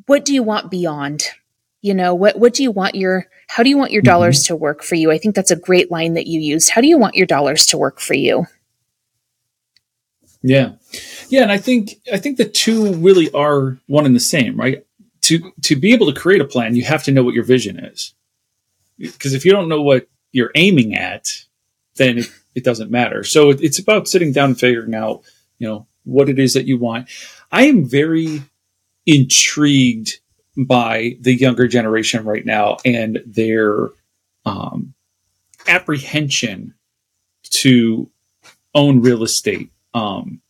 what 0.05 0.23
do 0.23 0.33
you 0.33 0.41
want 0.41 0.71
beyond? 0.71 1.25
You 1.81 1.93
know, 1.93 2.15
what, 2.15 2.39
what 2.39 2.53
do 2.53 2.63
you 2.63 2.71
want 2.71 2.95
your, 2.95 3.27
how 3.49 3.61
do 3.61 3.67
you 3.67 3.77
want 3.77 3.91
your 3.91 4.03
mm-hmm. 4.03 4.13
dollars 4.13 4.43
to 4.43 4.55
work 4.55 4.83
for 4.83 4.95
you? 4.95 5.11
I 5.11 5.17
think 5.17 5.35
that's 5.35 5.51
a 5.51 5.57
great 5.57 5.91
line 5.91 6.13
that 6.13 6.27
you 6.27 6.39
used. 6.39 6.69
How 6.69 6.79
do 6.79 6.87
you 6.87 6.97
want 6.97 7.15
your 7.15 7.27
dollars 7.27 7.65
to 7.67 7.77
work 7.77 7.99
for 7.99 8.13
you? 8.13 8.45
Yeah. 10.41 10.73
Yeah, 11.29 11.43
and 11.43 11.51
I 11.51 11.57
think 11.57 11.95
I 12.11 12.17
think 12.17 12.37
the 12.37 12.45
two 12.45 12.93
really 12.95 13.31
are 13.31 13.77
one 13.87 14.05
and 14.05 14.15
the 14.15 14.19
same, 14.19 14.57
right? 14.57 14.85
To 15.21 15.51
to 15.63 15.75
be 15.75 15.93
able 15.93 16.11
to 16.11 16.19
create 16.19 16.41
a 16.41 16.45
plan, 16.45 16.75
you 16.75 16.85
have 16.85 17.03
to 17.03 17.11
know 17.11 17.23
what 17.23 17.33
your 17.33 17.43
vision 17.43 17.79
is. 17.79 18.13
Because 18.97 19.33
if 19.33 19.45
you 19.45 19.51
don't 19.51 19.69
know 19.69 19.81
what 19.81 20.07
you're 20.31 20.51
aiming 20.55 20.95
at, 20.95 21.45
then 21.95 22.19
it, 22.19 22.31
it 22.55 22.63
doesn't 22.63 22.91
matter. 22.91 23.23
So 23.23 23.49
it, 23.51 23.61
it's 23.61 23.79
about 23.79 24.07
sitting 24.07 24.31
down 24.31 24.49
and 24.51 24.59
figuring 24.59 24.95
out, 24.95 25.21
you 25.57 25.67
know, 25.67 25.87
what 26.03 26.29
it 26.29 26.39
is 26.39 26.53
that 26.53 26.65
you 26.65 26.77
want. 26.77 27.09
I 27.51 27.65
am 27.65 27.85
very 27.87 28.41
intrigued 29.05 30.19
by 30.57 31.17
the 31.21 31.33
younger 31.33 31.67
generation 31.67 32.25
right 32.25 32.45
now 32.45 32.77
and 32.83 33.21
their 33.25 33.89
um, 34.45 34.93
apprehension 35.67 36.73
to 37.43 38.09
own 38.75 39.01
real 39.01 39.23
estate 39.23 39.71
um, 39.93 40.41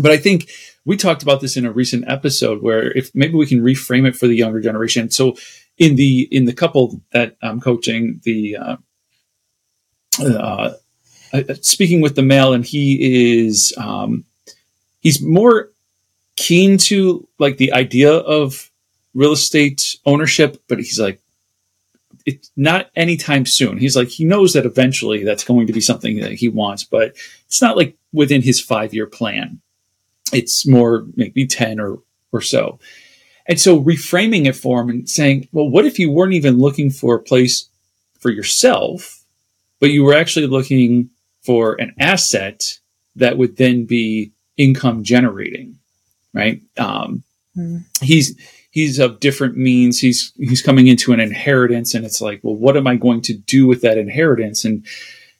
but 0.00 0.12
I 0.12 0.16
think 0.16 0.50
we 0.84 0.96
talked 0.96 1.22
about 1.22 1.40
this 1.40 1.56
in 1.56 1.66
a 1.66 1.72
recent 1.72 2.08
episode 2.08 2.62
where 2.62 2.90
if 2.96 3.14
maybe 3.14 3.34
we 3.34 3.46
can 3.46 3.60
reframe 3.60 4.06
it 4.06 4.16
for 4.16 4.26
the 4.26 4.36
younger 4.36 4.60
generation. 4.60 5.10
So 5.10 5.36
in 5.76 5.96
the 5.96 6.28
in 6.30 6.44
the 6.44 6.52
couple 6.52 7.00
that 7.12 7.36
I'm 7.42 7.60
coaching, 7.60 8.20
the 8.24 8.56
uh, 8.56 8.76
uh, 10.20 10.72
uh, 11.32 11.42
speaking 11.60 12.00
with 12.00 12.16
the 12.16 12.22
male, 12.22 12.52
and 12.52 12.64
he 12.64 13.40
is 13.40 13.74
um, 13.76 14.24
he's 15.00 15.22
more 15.22 15.70
keen 16.36 16.78
to 16.78 17.26
like 17.38 17.56
the 17.56 17.72
idea 17.72 18.12
of 18.12 18.70
real 19.14 19.32
estate 19.32 19.96
ownership, 20.06 20.62
but 20.68 20.78
he's 20.78 20.98
like 20.98 21.20
it's 22.24 22.50
not 22.56 22.90
anytime 22.94 23.46
soon. 23.46 23.78
He's 23.78 23.96
like 23.96 24.08
he 24.08 24.24
knows 24.24 24.52
that 24.52 24.66
eventually 24.66 25.24
that's 25.24 25.44
going 25.44 25.66
to 25.66 25.72
be 25.72 25.80
something 25.80 26.20
that 26.20 26.32
he 26.32 26.48
wants, 26.48 26.84
but 26.84 27.14
it's 27.46 27.62
not 27.62 27.76
like 27.76 27.97
within 28.12 28.42
his 28.42 28.60
five 28.60 28.94
year 28.94 29.06
plan. 29.06 29.60
It's 30.32 30.66
more 30.66 31.06
maybe 31.16 31.46
10 31.46 31.80
or, 31.80 31.98
or 32.32 32.40
so. 32.40 32.78
And 33.46 33.58
so 33.58 33.82
reframing 33.82 34.46
it 34.46 34.56
for 34.56 34.80
him 34.80 34.90
and 34.90 35.08
saying, 35.08 35.48
well, 35.52 35.68
what 35.68 35.86
if 35.86 35.98
you 35.98 36.10
weren't 36.10 36.34
even 36.34 36.58
looking 36.58 36.90
for 36.90 37.14
a 37.14 37.22
place 37.22 37.68
for 38.20 38.30
yourself, 38.30 39.24
but 39.80 39.90
you 39.90 40.04
were 40.04 40.14
actually 40.14 40.46
looking 40.46 41.10
for 41.42 41.80
an 41.80 41.94
asset 41.98 42.78
that 43.16 43.38
would 43.38 43.56
then 43.56 43.86
be 43.86 44.32
income 44.58 45.02
generating, 45.02 45.78
right? 46.34 46.60
Um, 46.76 47.22
mm. 47.56 47.84
He's, 48.02 48.38
he's 48.70 48.98
of 48.98 49.18
different 49.18 49.56
means. 49.56 49.98
He's, 49.98 50.32
he's 50.36 50.60
coming 50.60 50.88
into 50.88 51.12
an 51.14 51.20
inheritance 51.20 51.94
and 51.94 52.04
it's 52.04 52.20
like, 52.20 52.40
well, 52.42 52.56
what 52.56 52.76
am 52.76 52.86
I 52.86 52.96
going 52.96 53.22
to 53.22 53.34
do 53.34 53.66
with 53.66 53.80
that 53.80 53.96
inheritance? 53.96 54.64
And, 54.66 54.84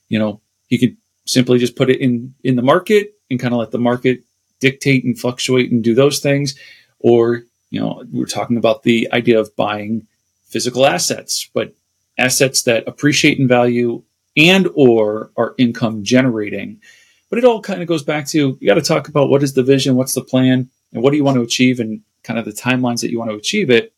you 0.08 0.18
know, 0.18 0.40
he 0.68 0.78
could 0.78 0.96
simply 1.28 1.58
just 1.58 1.76
put 1.76 1.90
it 1.90 2.00
in 2.00 2.35
in 2.42 2.56
the 2.56 2.62
market 2.62 3.12
and 3.30 3.38
kind 3.38 3.52
of 3.52 3.61
let 3.61 3.70
the 3.70 3.78
market 3.78 4.23
dictate 4.61 5.04
and 5.04 5.18
fluctuate 5.18 5.70
and 5.70 5.85
do 5.85 5.94
those 5.94 6.20
things. 6.20 6.58
Or 6.99 7.42
you 7.70 7.80
know 7.80 8.02
we 8.12 8.23
are 8.23 8.26
talking 8.26 8.56
about 8.56 8.82
the 8.82 9.08
idea 9.12 9.38
of 9.38 9.54
buying 9.56 10.06
physical 10.47 10.87
assets 10.87 11.50
but 11.52 11.75
assets 12.16 12.62
that 12.62 12.88
appreciate 12.88 13.38
in 13.38 13.47
value 13.47 14.02
and 14.37 14.68
or 14.75 15.30
are 15.37 15.54
income 15.58 16.02
generating. 16.02 16.80
But 17.28 17.38
it 17.38 17.44
all 17.44 17.61
kind 17.61 17.82
of 17.82 17.88
goes 17.88 18.02
back 18.02 18.26
to 18.28 18.56
you 18.58 18.66
got 18.66 18.75
to 18.75 18.82
talk 18.82 19.08
about 19.08 19.28
what 19.28 19.42
is 19.42 19.52
the 19.54 19.62
vision 19.62 19.97
what's 19.97 20.14
the 20.14 20.25
plan 20.25 20.70
and 20.92 21.02
what 21.02 21.11
do 21.11 21.16
you 21.16 21.25
want 21.25 21.37
to 21.37 21.42
achieve 21.42 21.78
and 21.78 22.00
kind 22.23 22.38
of 22.38 22.44
the 22.44 22.52
timelines 22.52 23.00
that 23.02 23.11
you 23.11 23.18
want 23.18 23.30
to 23.30 23.37
achieve 23.37 23.70
it 23.70 23.92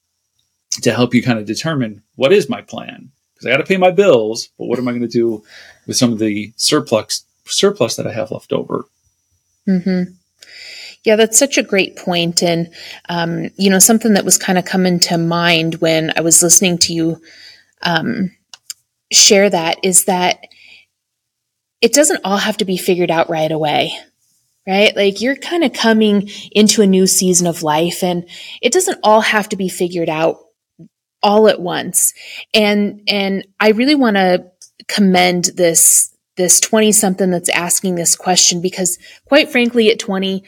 to 0.83 0.93
help 0.93 1.15
you 1.15 1.23
kind 1.23 1.39
of 1.39 1.47
determine 1.47 2.03
what 2.17 2.33
is 2.33 2.49
my 2.49 2.61
plan? 2.63 3.11
Because 3.35 3.47
I 3.47 3.51
got 3.51 3.59
to 3.59 3.65
pay 3.65 3.77
my 3.77 3.91
bills, 3.91 4.51
but 4.59 4.67
what 4.67 4.79
am 4.79 4.89
I 4.89 4.93
going 4.93 5.03
to 5.03 5.09
do 5.09 5.43
with 5.91 5.97
some 5.97 6.13
of 6.13 6.21
the 6.21 6.53
surplus 6.55 7.25
surplus 7.47 7.97
that 7.97 8.07
I 8.07 8.13
have 8.13 8.31
left 8.31 8.53
over? 8.53 8.85
Mm-hmm. 9.69 10.13
Yeah, 11.03 11.17
that's 11.17 11.37
such 11.37 11.59
a 11.59 11.65
great 11.65 11.97
point, 11.97 12.45
and 12.45 12.73
um, 13.09 13.51
you 13.57 13.71
know 13.71 13.81
something 13.81 14.15
that 14.15 14.25
was 14.25 14.39
kind 14.39 14.57
of 14.57 14.65
coming 14.65 15.01
to 15.01 15.19
mind 15.19 15.81
when 15.81 16.13
I 16.17 16.21
was 16.21 16.45
listening 16.45 16.79
to 16.79 16.93
you 16.93 17.21
um, 17.83 18.31
share 19.11 19.51
that 19.51 19.79
is 19.83 20.05
that 20.05 20.47
it 21.81 21.93
doesn't 21.93 22.21
all 22.23 22.37
have 22.37 22.59
to 22.59 22.65
be 22.65 22.77
figured 22.77 23.11
out 23.11 23.29
right 23.29 23.51
away 23.51 23.99
right? 24.69 24.95
Like 24.95 25.21
you're 25.21 25.35
kind 25.35 25.65
of 25.65 25.73
coming 25.73 26.31
into 26.53 26.83
a 26.83 26.87
new 26.87 27.07
season 27.07 27.49
of 27.49 27.65
life 27.65 28.05
and 28.05 28.29
it 28.63 28.73
doesn't 28.73 29.01
all 29.03 29.21
have 29.21 29.49
to 29.49 29.57
be 29.57 29.69
figured 29.69 30.09
out 30.09 30.37
all 31.23 31.49
at 31.49 31.61
once. 31.61 32.15
And, 32.55 33.03
and 33.09 33.47
I 33.59 33.71
really 33.71 33.95
want 33.95 34.17
to 34.17 34.50
commend 34.89 35.47
this, 35.57 36.15
this 36.37 36.61
20 36.61 36.93
something 36.93 37.31
that's 37.31 37.49
asking 37.49 37.97
this 37.97 38.17
question 38.17 38.61
because 38.61 38.99
quite 39.27 39.51
frankly, 39.51 39.91
at 39.91 39.99
20, 39.99 40.45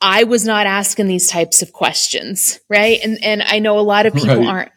I 0.00 0.24
was 0.24 0.44
not 0.44 0.66
asking 0.66 1.06
these 1.06 1.28
types 1.28 1.62
of 1.62 1.72
questions, 1.72 2.60
right? 2.68 2.98
And, 3.02 3.22
and 3.22 3.42
I 3.42 3.60
know 3.60 3.78
a 3.78 3.80
lot 3.80 4.06
of 4.06 4.14
people 4.14 4.38
right. 4.38 4.48
aren't 4.48 4.72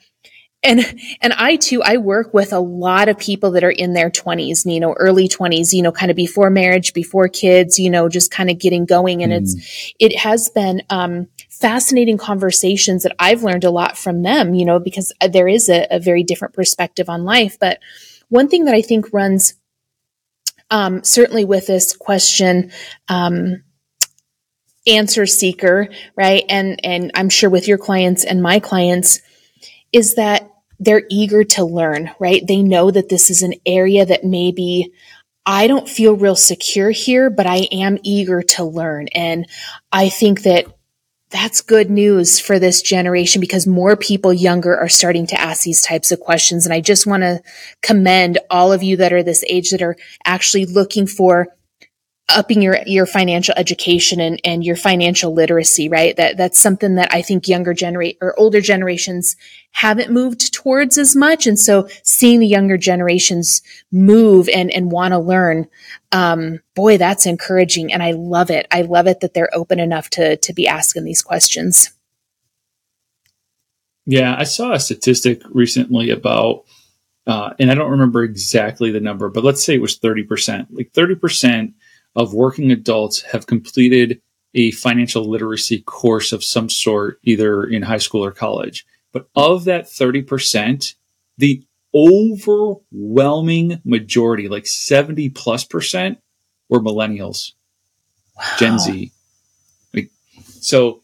and 0.66 1.00
and 1.22 1.34
I 1.34 1.56
too 1.56 1.82
I 1.84 1.98
work 1.98 2.34
with 2.34 2.52
a 2.52 2.60
lot 2.60 3.08
of 3.08 3.18
people 3.18 3.52
that 3.52 3.64
are 3.64 3.72
in 3.72 3.94
their 3.94 4.10
20s, 4.10 4.66
you 4.66 4.80
know, 4.80 4.94
early 4.94 5.30
20s, 5.30 5.72
you 5.72 5.82
know, 5.82 5.92
kind 5.92 6.10
of 6.10 6.18
before 6.18 6.50
marriage, 6.50 6.94
before 6.94 7.28
kids, 7.28 7.80
you 7.80 7.90
know, 7.90 8.10
just 8.10 8.32
kind 8.32 8.50
of 8.50 8.60
getting 8.60 8.86
going 8.86 9.24
and 9.24 9.32
mm. 9.32 9.38
it's 9.38 9.94
it 10.00 10.18
has 10.18 10.50
been 10.50 10.82
um, 10.90 11.28
fascinating 11.50 12.18
conversations 12.18 13.04
that 13.04 13.16
I've 13.20 13.44
learned 13.44 13.64
a 13.64 13.70
lot 13.70 13.98
from 13.98 14.24
them, 14.24 14.54
you 14.54 14.66
know, 14.66 14.80
because 14.80 15.14
there 15.32 15.48
is 15.48 15.70
a, 15.70 15.88
a 15.92 16.00
very 16.00 16.24
different 16.24 16.54
perspective 16.54 17.10
on 17.10 17.24
life, 17.24 17.58
but 17.60 17.80
one 18.30 18.48
thing 18.48 18.66
that 18.66 18.76
I 18.76 18.82
think 18.82 19.14
runs 19.14 19.56
um, 20.72 21.04
certainly 21.04 21.46
with 21.46 21.68
this 21.68 21.96
question 21.96 22.72
um, 23.08 23.64
answer 24.88 25.26
seeker, 25.26 25.90
right? 26.16 26.44
And 26.50 26.80
and 26.84 27.12
I'm 27.16 27.30
sure 27.30 27.50
with 27.50 27.68
your 27.68 27.78
clients 27.78 28.24
and 28.24 28.42
my 28.42 28.60
clients 28.60 29.22
is 29.92 30.16
that 30.16 30.50
they're 30.80 31.06
eager 31.10 31.44
to 31.44 31.64
learn, 31.64 32.12
right? 32.20 32.46
They 32.46 32.62
know 32.62 32.92
that 32.92 33.10
this 33.10 33.30
is 33.30 33.44
an 33.44 33.54
area 33.66 34.06
that 34.06 34.26
maybe 34.26 34.92
I 35.46 35.68
don't 35.68 35.88
feel 35.88 36.16
real 36.16 36.36
secure 36.36 36.92
here, 36.92 37.30
but 37.30 37.46
I 37.46 37.68
am 37.72 38.00
eager 38.04 38.42
to 38.42 38.64
learn. 38.64 39.08
And 39.10 39.48
I 39.92 40.10
think 40.10 40.42
that 40.44 40.66
that's 41.36 41.62
good 41.62 41.90
news 41.90 42.40
for 42.40 42.60
this 42.60 42.82
generation 42.82 43.42
because 43.42 43.68
more 43.68 43.98
people 43.98 44.34
younger 44.34 44.76
are 44.78 44.88
starting 44.88 45.28
to 45.28 45.40
ask 45.40 45.64
these 45.64 45.82
types 45.82 46.12
of 46.14 46.22
questions. 46.22 46.66
And 46.66 46.74
I 46.74 46.80
just 46.80 47.06
want 47.06 47.24
to 47.24 47.42
commend 47.82 48.40
all 48.50 48.72
of 48.72 48.84
you 48.84 48.96
that 48.98 49.12
are 49.12 49.22
this 49.22 49.44
age 49.50 49.72
that 49.72 49.82
are 49.82 49.98
actually 50.24 50.66
looking 50.66 51.06
for 51.06 51.50
upping 52.30 52.62
your 52.62 52.80
your 52.88 53.06
financial 53.06 53.54
education 53.56 54.20
and 54.20 54.40
and 54.44 54.64
your 54.64 54.76
financial 54.76 55.34
literacy 55.34 55.88
right? 55.88 56.16
That 56.18 56.38
that's 56.38 56.58
something 56.60 56.96
that 56.96 57.14
i 57.14 57.22
think 57.22 57.48
younger 57.48 57.74
generate 57.74 58.18
or 58.20 58.38
older 58.40 58.62
generations 58.62 59.36
haven't 59.72 60.12
moved 60.12 60.54
towards 60.54 60.98
as 60.98 61.16
much. 61.16 61.46
And 61.46 61.60
so 61.60 61.88
seeing 62.04 62.40
the 62.40 62.48
younger 62.48 62.78
generations 62.78 63.62
move 63.92 64.50
and 64.50 64.72
and 64.72 64.92
want 64.92 65.12
to 65.12 65.20
learn 65.20 65.68
um, 66.12 66.62
boy 66.76 66.98
that's 66.98 67.26
encouraging. 67.26 67.94
And 67.94 68.02
i 68.02 68.12
love 68.12 68.50
it. 68.50 68.66
I 68.72 68.82
love 68.82 69.08
it 69.08 69.20
that 69.20 69.34
they're 69.34 69.54
open 69.54 69.80
enough 69.80 70.10
to 70.12 70.38
to 70.38 70.54
be 70.54 70.68
asking 70.68 71.04
these 71.04 71.22
questions. 71.22 71.92
Yeah 74.08 74.36
i 74.38 74.44
saw 74.44 74.74
a 74.74 74.80
statistic 74.80 75.42
recently 75.50 76.10
about 76.10 76.66
uh, 77.28 77.54
and 77.60 77.72
i 77.72 77.76
don't 77.76 77.92
remember 77.92 78.24
exactly 78.24 78.92
the 78.92 79.00
number 79.00 79.30
but 79.30 79.44
let's 79.44 79.64
say 79.64 79.74
it 79.74 79.82
was 79.82 80.00
30% 80.00 80.68
like 80.72 80.94
30% 80.94 81.74
of 82.16 82.34
working 82.34 82.72
adults 82.72 83.22
have 83.22 83.48
completed 83.48 84.22
a 84.54 84.72
financial 84.72 85.30
literacy 85.30 85.82
course 85.82 86.32
of 86.32 86.44
some 86.44 86.70
sort, 86.70 87.20
either 87.24 87.64
in 87.64 87.82
high 87.82 87.98
school 87.98 88.24
or 88.24 88.32
college. 88.32 88.86
But 89.12 89.28
of 89.36 89.66
that 89.66 89.86
30%, 89.86 90.96
the 91.38 91.64
overwhelming 91.94 93.82
majority, 93.84 94.48
like 94.48 94.66
70 94.66 95.30
plus 95.30 95.64
percent, 95.64 96.20
were 96.70 96.82
millennials, 96.82 97.52
wow. 98.38 98.44
Gen 98.58 98.80
Z. 98.80 99.12
Like, 99.94 100.10
so 100.62 101.02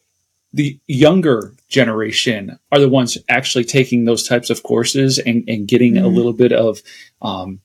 the 0.53 0.79
younger 0.87 1.53
generation 1.69 2.57
are 2.71 2.79
the 2.79 2.89
ones 2.89 3.17
actually 3.29 3.63
taking 3.63 4.05
those 4.05 4.27
types 4.27 4.49
of 4.49 4.63
courses 4.63 5.19
and, 5.19 5.43
and 5.47 5.67
getting 5.67 5.95
mm-hmm. 5.95 6.05
a 6.05 6.09
little 6.09 6.33
bit 6.33 6.51
of, 6.51 6.81
um, 7.21 7.59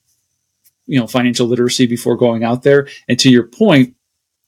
you 0.87 0.99
know, 0.99 1.07
financial 1.07 1.47
literacy 1.47 1.85
before 1.85 2.17
going 2.17 2.43
out 2.43 2.63
there. 2.63 2.87
And 3.07 3.19
to 3.19 3.29
your 3.29 3.43
point, 3.43 3.95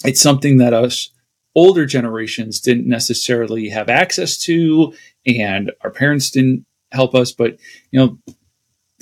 it's 0.03 0.21
something 0.21 0.57
that 0.57 0.73
us 0.73 1.11
older 1.55 1.85
generations 1.85 2.59
didn't 2.59 2.87
necessarily 2.87 3.69
have 3.69 3.89
access 3.89 4.37
to, 4.37 4.93
and 5.25 5.71
our 5.81 5.91
parents 5.91 6.31
didn't 6.31 6.65
help 6.91 7.13
us. 7.13 7.31
But 7.31 7.57
you 7.91 7.99
know, 7.99 8.19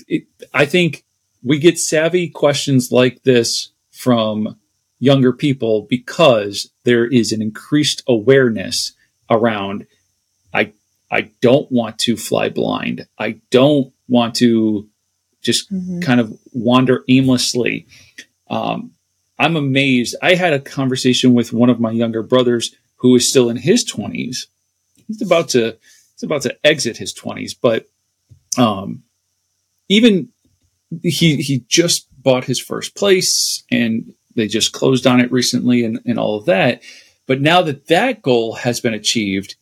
it, 0.08 0.24
I 0.54 0.66
think 0.66 1.06
we 1.44 1.60
get 1.60 1.80
savvy 1.80 2.30
questions 2.30 2.92
like 2.92 3.24
this 3.24 3.72
from 3.92 4.58
younger 5.00 5.32
people 5.32 5.86
because 5.90 6.72
there 6.84 7.06
is 7.06 7.32
an 7.32 7.42
increased 7.42 8.02
awareness 8.08 8.94
around 9.30 9.86
I 10.54 10.74
I 11.12 11.32
don't 11.42 11.72
want 11.72 12.00
to 12.00 12.18
fly 12.18 12.50
blind. 12.50 13.08
I 13.18 13.40
don't 13.52 13.94
want 14.08 14.36
to 14.36 14.90
just 15.48 15.74
mm-hmm. 15.74 16.02
kind 16.02 16.20
of 16.20 16.38
wander 16.54 17.04
aimlessly. 17.10 17.88
Um, 18.50 18.92
I'm 19.40 19.56
amazed. 19.56 20.16
I 20.22 20.36
had 20.36 20.54
a 20.54 20.60
conversation 20.60 21.34
with 21.34 21.54
one 21.54 21.70
of 21.70 21.80
my 21.80 21.92
younger 21.92 22.22
brothers 22.22 22.76
who 22.98 23.16
is 23.16 23.28
still 23.28 23.50
in 23.50 23.58
his 23.58 23.84
20s. 23.90 24.46
He's 25.08 25.22
about 25.22 25.50
to 25.50 25.78
he's 26.14 26.24
about 26.24 26.44
to 26.44 26.56
exit 26.64 26.98
his 26.98 27.14
20s, 27.14 27.56
but 27.60 27.88
um, 28.58 29.04
even 29.90 30.30
he 31.02 31.38
he 31.38 31.64
just 31.68 32.08
bought 32.22 32.44
his 32.44 32.60
first 32.60 32.96
place 32.96 33.64
and 33.72 34.14
they 34.36 34.48
just 34.48 34.74
closed 34.74 35.08
on 35.08 35.20
it 35.20 35.32
recently 35.32 35.84
and, 35.84 36.00
and 36.06 36.20
all 36.20 36.38
of 36.38 36.46
that. 36.46 36.82
But 37.26 37.42
now 37.42 37.62
that 37.64 37.88
that 37.88 38.22
goal 38.22 38.54
has 38.56 38.80
been 38.80 38.94
achieved, 38.94 39.56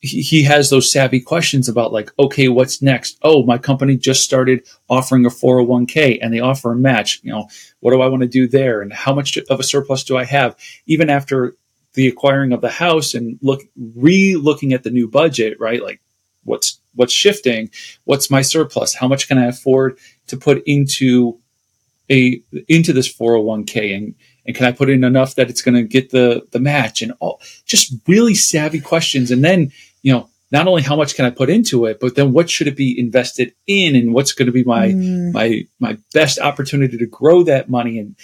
he 0.00 0.42
has 0.44 0.70
those 0.70 0.90
savvy 0.90 1.20
questions 1.20 1.68
about 1.68 1.92
like, 1.92 2.10
okay, 2.18 2.48
what's 2.48 2.80
next? 2.80 3.18
Oh, 3.22 3.42
my 3.42 3.58
company 3.58 3.98
just 3.98 4.24
started 4.24 4.66
offering 4.88 5.26
a 5.26 5.28
401k 5.28 6.18
and 6.22 6.32
they 6.32 6.40
offer 6.40 6.72
a 6.72 6.76
match. 6.76 7.20
You 7.22 7.32
know, 7.32 7.48
what 7.80 7.92
do 7.92 8.00
I 8.00 8.08
want 8.08 8.22
to 8.22 8.28
do 8.28 8.48
there? 8.48 8.80
And 8.80 8.92
how 8.92 9.14
much 9.14 9.36
of 9.36 9.60
a 9.60 9.62
surplus 9.62 10.02
do 10.02 10.16
I 10.16 10.24
have? 10.24 10.56
Even 10.86 11.10
after 11.10 11.54
the 11.92 12.08
acquiring 12.08 12.52
of 12.52 12.62
the 12.62 12.70
house 12.70 13.12
and 13.12 13.38
look, 13.42 13.60
re 13.76 14.36
looking 14.36 14.72
at 14.72 14.84
the 14.84 14.90
new 14.90 15.06
budget, 15.06 15.60
right? 15.60 15.82
Like 15.82 16.00
what's, 16.44 16.80
what's 16.94 17.12
shifting? 17.12 17.70
What's 18.04 18.30
my 18.30 18.40
surplus? 18.40 18.94
How 18.94 19.06
much 19.06 19.28
can 19.28 19.36
I 19.36 19.46
afford 19.46 19.98
to 20.28 20.36
put 20.38 20.62
into 20.64 21.38
a, 22.10 22.42
into 22.68 22.94
this 22.94 23.12
401k? 23.12 23.94
And, 23.94 24.14
and 24.46 24.56
can 24.56 24.64
I 24.64 24.72
put 24.72 24.88
in 24.88 25.04
enough 25.04 25.34
that 25.34 25.50
it's 25.50 25.62
going 25.62 25.74
to 25.74 25.82
get 25.82 26.10
the 26.10 26.46
the 26.50 26.58
match 26.58 27.02
and 27.02 27.12
all 27.20 27.40
just 27.66 27.94
really 28.08 28.34
savvy 28.34 28.80
questions 28.80 29.30
and 29.30 29.44
then 29.44 29.70
you 30.02 30.12
know 30.12 30.28
not 30.52 30.66
only 30.66 30.82
how 30.82 30.96
much 30.96 31.14
can 31.14 31.24
I 31.24 31.30
put 31.30 31.50
into 31.50 31.86
it 31.86 32.00
but 32.00 32.14
then 32.14 32.32
what 32.32 32.50
should 32.50 32.66
it 32.66 32.76
be 32.76 32.98
invested 32.98 33.54
in 33.66 33.96
and 33.96 34.12
what's 34.14 34.32
going 34.32 34.46
to 34.46 34.52
be 34.52 34.64
my 34.64 34.88
mm. 34.88 35.32
my 35.32 35.66
my 35.78 35.98
best 36.12 36.38
opportunity 36.38 36.96
to 36.98 37.06
grow 37.06 37.42
that 37.44 37.70
money 37.70 37.98
and 37.98 38.16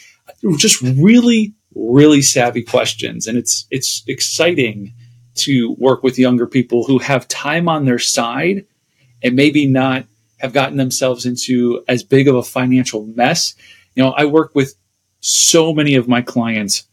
just 0.58 0.80
really 0.82 1.54
really 1.74 2.22
savvy 2.22 2.62
questions 2.62 3.26
and 3.26 3.36
it's 3.36 3.66
it's 3.70 4.02
exciting 4.06 4.92
to 5.34 5.76
work 5.78 6.02
with 6.02 6.18
younger 6.18 6.46
people 6.46 6.84
who 6.84 6.98
have 6.98 7.28
time 7.28 7.68
on 7.68 7.84
their 7.84 7.98
side 7.98 8.64
and 9.22 9.36
maybe 9.36 9.66
not 9.66 10.04
have 10.38 10.52
gotten 10.52 10.76
themselves 10.76 11.26
into 11.26 11.82
as 11.88 12.02
big 12.02 12.28
of 12.28 12.34
a 12.34 12.42
financial 12.42 13.04
mess 13.06 13.54
you 13.94 14.02
know 14.02 14.10
I 14.10 14.24
work 14.24 14.54
with 14.54 14.74
so 15.20 15.72
many 15.74 15.96
of 15.96 16.08
my 16.08 16.22
clients 16.22 16.86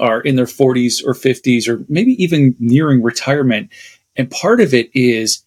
are 0.00 0.20
in 0.20 0.36
their 0.36 0.46
40s 0.46 1.04
or 1.04 1.14
50s 1.14 1.68
or 1.68 1.84
maybe 1.88 2.22
even 2.22 2.54
nearing 2.58 3.02
retirement. 3.02 3.70
And 4.16 4.30
part 4.30 4.60
of 4.60 4.74
it 4.74 4.90
is 4.94 5.42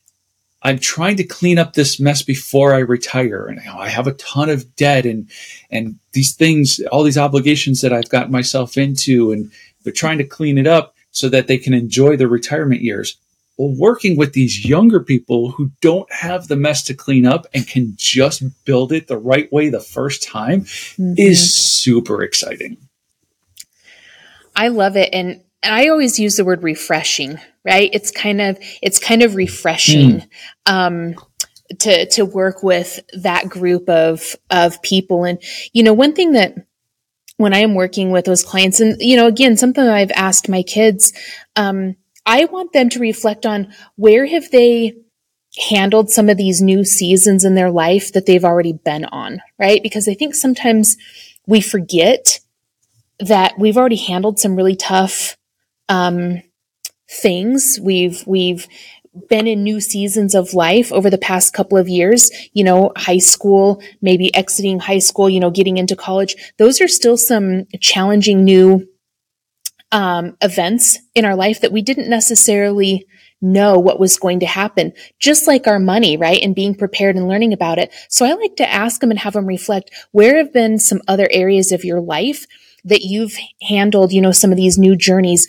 I'm 0.62 0.80
trying 0.80 1.18
to 1.18 1.24
clean 1.24 1.58
up 1.58 1.74
this 1.74 2.00
mess 2.00 2.22
before 2.22 2.74
I 2.74 2.80
retire. 2.80 3.46
And 3.46 3.60
you 3.60 3.66
know, 3.66 3.78
I 3.78 3.90
have 3.90 4.08
a 4.08 4.14
ton 4.14 4.50
of 4.50 4.76
debt 4.76 5.06
and, 5.06 5.30
and 5.72 5.98
these 6.12 6.36
things, 6.36 6.82
all 6.92 7.04
these 7.04 7.18
obligations 7.18 7.82
that 7.82 7.94
I've 7.94 8.10
gotten 8.10 8.32
myself 8.32 8.78
into 8.78 9.32
and 9.32 9.52
they're 9.84 9.94
trying 9.94 10.18
to 10.18 10.26
clean 10.26 10.58
it 10.58 10.68
up 10.68 10.96
so 11.12 11.30
that 11.30 11.48
they 11.48 11.58
can 11.58 11.74
enjoy 11.74 12.18
their 12.18 12.28
retirement 12.28 12.82
years. 12.82 13.18
Well, 13.58 13.74
working 13.78 14.16
with 14.16 14.34
these 14.34 14.66
younger 14.66 15.02
people 15.02 15.52
who 15.52 15.72
don't 15.82 16.12
have 16.12 16.48
the 16.48 16.56
mess 16.56 16.84
to 16.84 16.94
clean 16.94 17.26
up 17.26 17.46
and 17.54 17.68
can 17.68 17.94
just 17.98 18.44
build 18.64 18.94
it 18.94 19.08
the 19.08 19.18
right 19.18 19.52
way 19.52 19.70
the 19.70 19.82
first 19.82 20.24
time 20.24 20.62
mm-hmm. 20.62 21.14
is 21.18 21.54
super 21.54 22.24
exciting. 22.24 22.78
I 24.56 24.70
love 24.70 24.96
it. 24.96 25.10
And, 25.14 25.30
and 25.30 25.44
I 25.64 25.90
always 25.90 26.20
use 26.20 26.38
the 26.38 26.46
word 26.46 26.64
refreshing, 26.64 27.40
right? 27.66 27.90
It's 27.94 28.12
kind 28.12 28.42
of, 28.42 28.58
it's 28.82 29.00
kind 29.00 29.24
of 29.24 29.36
refreshing. 29.36 30.22
Mm. 30.68 31.14
Um, 31.14 31.16
to 31.80 32.08
to 32.08 32.26
work 32.26 32.64
with 32.64 33.00
that 33.14 33.48
group 33.48 33.88
of 33.90 34.36
of 34.50 34.82
people 34.82 35.24
and 35.24 35.38
you 35.72 35.84
know 35.84 35.94
one 35.94 36.16
thing 36.16 36.32
that 36.32 36.56
when 37.38 37.54
I 37.54 37.60
am 37.60 37.76
working 37.76 38.10
with 38.10 38.26
those 38.26 38.42
clients 38.44 38.80
and 38.80 39.00
you 39.00 39.16
know 39.16 39.28
again 39.28 39.56
something 39.56 39.84
that 39.84 39.94
I've 39.94 40.10
asked 40.16 40.50
my 40.50 40.64
kids 40.64 41.14
um, 41.56 41.96
I 42.26 42.46
want 42.46 42.74
them 42.74 42.90
to 42.90 43.00
reflect 43.00 43.46
on 43.46 43.74
where 43.96 44.26
have 44.26 44.52
they 44.52 44.94
handled 45.58 46.10
some 46.12 46.30
of 46.30 46.38
these 46.38 46.62
new 46.62 46.84
seasons 46.84 47.44
in 47.44 47.56
their 47.56 47.72
life 47.72 48.14
that 48.14 48.26
they've 48.26 48.46
already 48.46 48.74
been 48.74 49.06
on, 49.06 49.42
right? 49.58 49.82
Because 49.82 50.08
I 50.08 50.14
think 50.14 50.36
sometimes 50.36 50.96
we 51.48 51.60
forget 51.60 52.40
that 53.20 53.58
we've 53.58 53.78
already 53.78 53.96
handled 53.96 54.40
some 54.40 54.56
really 54.56 54.76
tough 54.76 55.38
um, 55.90 56.42
things. 57.10 57.80
We've 57.82 58.24
we've 58.26 58.68
been 59.28 59.48
in 59.48 59.64
new 59.64 59.82
seasons 59.82 60.36
of 60.36 60.54
life 60.54 60.92
over 60.94 61.10
the 61.10 61.18
past 61.18 61.54
couple 61.54 61.78
of 61.78 61.90
years, 61.90 62.30
you 62.54 62.64
know, 62.64 62.92
high 62.96 63.18
school, 63.18 63.82
maybe 64.02 64.34
exiting 64.36 64.80
high 64.80 65.00
school, 65.00 65.30
you 65.30 65.40
know, 65.40 65.50
getting 65.50 65.78
into 65.78 65.96
college. 65.96 66.54
Those 66.58 66.80
are 66.80 66.88
still 66.88 67.18
some 67.18 67.66
challenging 67.82 68.44
new 68.44 68.88
um, 69.92 70.38
events 70.42 71.00
in 71.16 71.26
our 71.26 71.36
life 71.36 71.62
that 71.62 71.72
we 71.72 71.82
didn't 71.82 72.10
necessarily 72.10 73.08
know 73.42 73.80
what 73.80 74.00
was 74.00 74.18
going 74.18 74.42
to 74.42 74.46
happen, 74.46 74.94
just 75.20 75.48
like 75.48 75.66
our 75.66 75.80
money, 75.80 76.18
right? 76.18 76.42
And 76.44 76.54
being 76.54 76.76
prepared 76.76 77.16
and 77.16 77.28
learning 77.28 77.54
about 77.54 77.80
it. 77.80 77.92
So 78.10 78.26
I 78.26 78.34
like 78.34 78.58
to 78.58 78.70
ask 78.70 79.00
them 79.02 79.12
and 79.12 79.20
have 79.20 79.34
them 79.34 79.46
reflect 79.46 79.92
where 80.12 80.38
have 80.38 80.54
been 80.54 80.78
some 80.78 81.02
other 81.08 81.28
areas 81.32 81.72
of 81.72 81.86
your 81.86 82.02
life 82.02 82.46
that 82.84 83.02
you've 83.02 83.38
handled, 83.62 84.12
you 84.12 84.22
know, 84.22 84.32
some 84.32 84.52
of 84.52 84.58
these 84.58 84.78
new 84.78 84.96
journeys. 84.96 85.48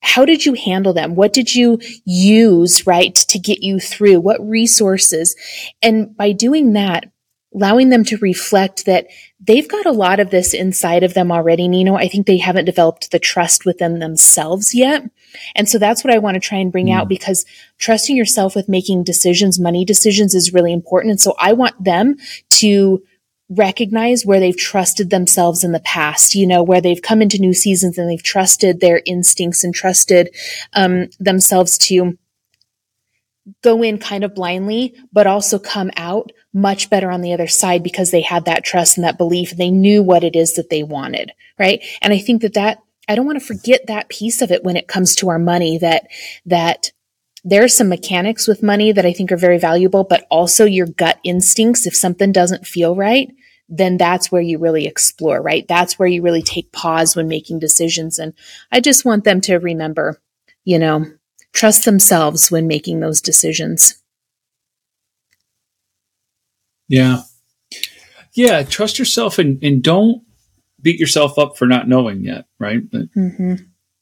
How 0.00 0.24
did 0.24 0.46
you 0.46 0.54
handle 0.54 0.92
them? 0.92 1.14
What 1.14 1.32
did 1.32 1.54
you 1.54 1.80
use, 2.04 2.86
right, 2.86 3.14
to 3.14 3.38
get 3.38 3.62
you 3.62 3.80
through? 3.80 4.20
What 4.20 4.40
resources? 4.40 5.34
And 5.82 6.16
by 6.16 6.32
doing 6.32 6.72
that, 6.74 7.10
allowing 7.54 7.88
them 7.88 8.04
to 8.04 8.18
reflect 8.18 8.84
that 8.86 9.06
they've 9.40 9.68
got 9.68 9.86
a 9.86 9.92
lot 9.92 10.20
of 10.20 10.30
this 10.30 10.52
inside 10.52 11.02
of 11.02 11.14
them 11.14 11.32
already, 11.32 11.66
Nino. 11.66 11.94
I 11.94 12.08
think 12.08 12.26
they 12.26 12.36
haven't 12.36 12.66
developed 12.66 13.10
the 13.10 13.18
trust 13.18 13.64
within 13.64 13.98
themselves 13.98 14.74
yet. 14.74 15.02
And 15.54 15.68
so 15.68 15.78
that's 15.78 16.04
what 16.04 16.12
I 16.12 16.18
want 16.18 16.34
to 16.34 16.40
try 16.40 16.58
and 16.58 16.70
bring 16.70 16.86
mm. 16.86 16.94
out 16.94 17.08
because 17.08 17.44
trusting 17.78 18.16
yourself 18.16 18.54
with 18.54 18.68
making 18.68 19.04
decisions, 19.04 19.58
money 19.58 19.84
decisions 19.84 20.34
is 20.34 20.52
really 20.52 20.72
important. 20.72 21.12
And 21.12 21.20
so 21.20 21.34
I 21.38 21.52
want 21.54 21.82
them 21.82 22.16
to 22.50 23.02
recognize 23.48 24.26
where 24.26 24.40
they've 24.40 24.56
trusted 24.56 25.10
themselves 25.10 25.64
in 25.64 25.72
the 25.72 25.80
past, 25.80 26.34
you 26.34 26.46
know, 26.46 26.62
where 26.62 26.80
they've 26.80 27.02
come 27.02 27.22
into 27.22 27.38
new 27.38 27.54
seasons 27.54 27.96
and 27.96 28.08
they've 28.08 28.22
trusted 28.22 28.80
their 28.80 29.00
instincts 29.06 29.64
and 29.64 29.74
trusted 29.74 30.28
um, 30.74 31.08
themselves 31.18 31.78
to 31.78 32.18
go 33.62 33.82
in 33.82 33.98
kind 33.98 34.24
of 34.24 34.34
blindly, 34.34 34.94
but 35.12 35.26
also 35.26 35.58
come 35.58 35.90
out 35.96 36.30
much 36.52 36.90
better 36.90 37.10
on 37.10 37.22
the 37.22 37.32
other 37.32 37.46
side 37.46 37.82
because 37.82 38.10
they 38.10 38.20
had 38.20 38.44
that 38.44 38.64
trust 38.64 38.98
and 38.98 39.04
that 39.04 39.16
belief. 39.16 39.52
And 39.52 39.60
They 39.60 39.70
knew 39.70 40.02
what 40.02 40.24
it 40.24 40.36
is 40.36 40.54
that 40.54 40.68
they 40.68 40.82
wanted. 40.82 41.32
Right. 41.58 41.82
And 42.02 42.12
I 42.12 42.18
think 42.18 42.42
that 42.42 42.54
that, 42.54 42.78
I 43.08 43.14
don't 43.14 43.26
want 43.26 43.40
to 43.40 43.46
forget 43.46 43.86
that 43.86 44.10
piece 44.10 44.42
of 44.42 44.50
it 44.50 44.62
when 44.62 44.76
it 44.76 44.86
comes 44.88 45.14
to 45.16 45.30
our 45.30 45.38
money 45.38 45.78
that, 45.78 46.08
that 46.44 46.92
there 47.44 47.64
are 47.64 47.68
some 47.68 47.88
mechanics 47.88 48.48
with 48.48 48.62
money 48.62 48.92
that 48.92 49.06
I 49.06 49.12
think 49.12 49.30
are 49.30 49.36
very 49.36 49.58
valuable, 49.58 50.04
but 50.04 50.26
also 50.30 50.64
your 50.64 50.86
gut 50.86 51.18
instincts. 51.24 51.86
If 51.86 51.96
something 51.96 52.32
doesn't 52.32 52.66
feel 52.66 52.96
right, 52.96 53.28
then 53.68 53.96
that's 53.96 54.32
where 54.32 54.42
you 54.42 54.58
really 54.58 54.86
explore, 54.86 55.40
right? 55.40 55.66
That's 55.68 55.98
where 55.98 56.08
you 56.08 56.22
really 56.22 56.42
take 56.42 56.72
pause 56.72 57.14
when 57.14 57.28
making 57.28 57.58
decisions. 57.58 58.18
And 58.18 58.32
I 58.72 58.80
just 58.80 59.04
want 59.04 59.24
them 59.24 59.40
to 59.42 59.56
remember, 59.56 60.20
you 60.64 60.78
know, 60.78 61.06
trust 61.52 61.84
themselves 61.84 62.50
when 62.50 62.66
making 62.66 63.00
those 63.00 63.20
decisions. 63.20 64.02
Yeah. 66.88 67.22
Yeah. 68.32 68.62
Trust 68.62 68.98
yourself 68.98 69.38
and, 69.38 69.62
and 69.62 69.82
don't 69.82 70.22
beat 70.80 70.98
yourself 70.98 71.38
up 71.38 71.58
for 71.58 71.66
not 71.66 71.88
knowing 71.88 72.24
yet, 72.24 72.46
right? 72.58 72.88
Mm-hmm. 72.90 73.54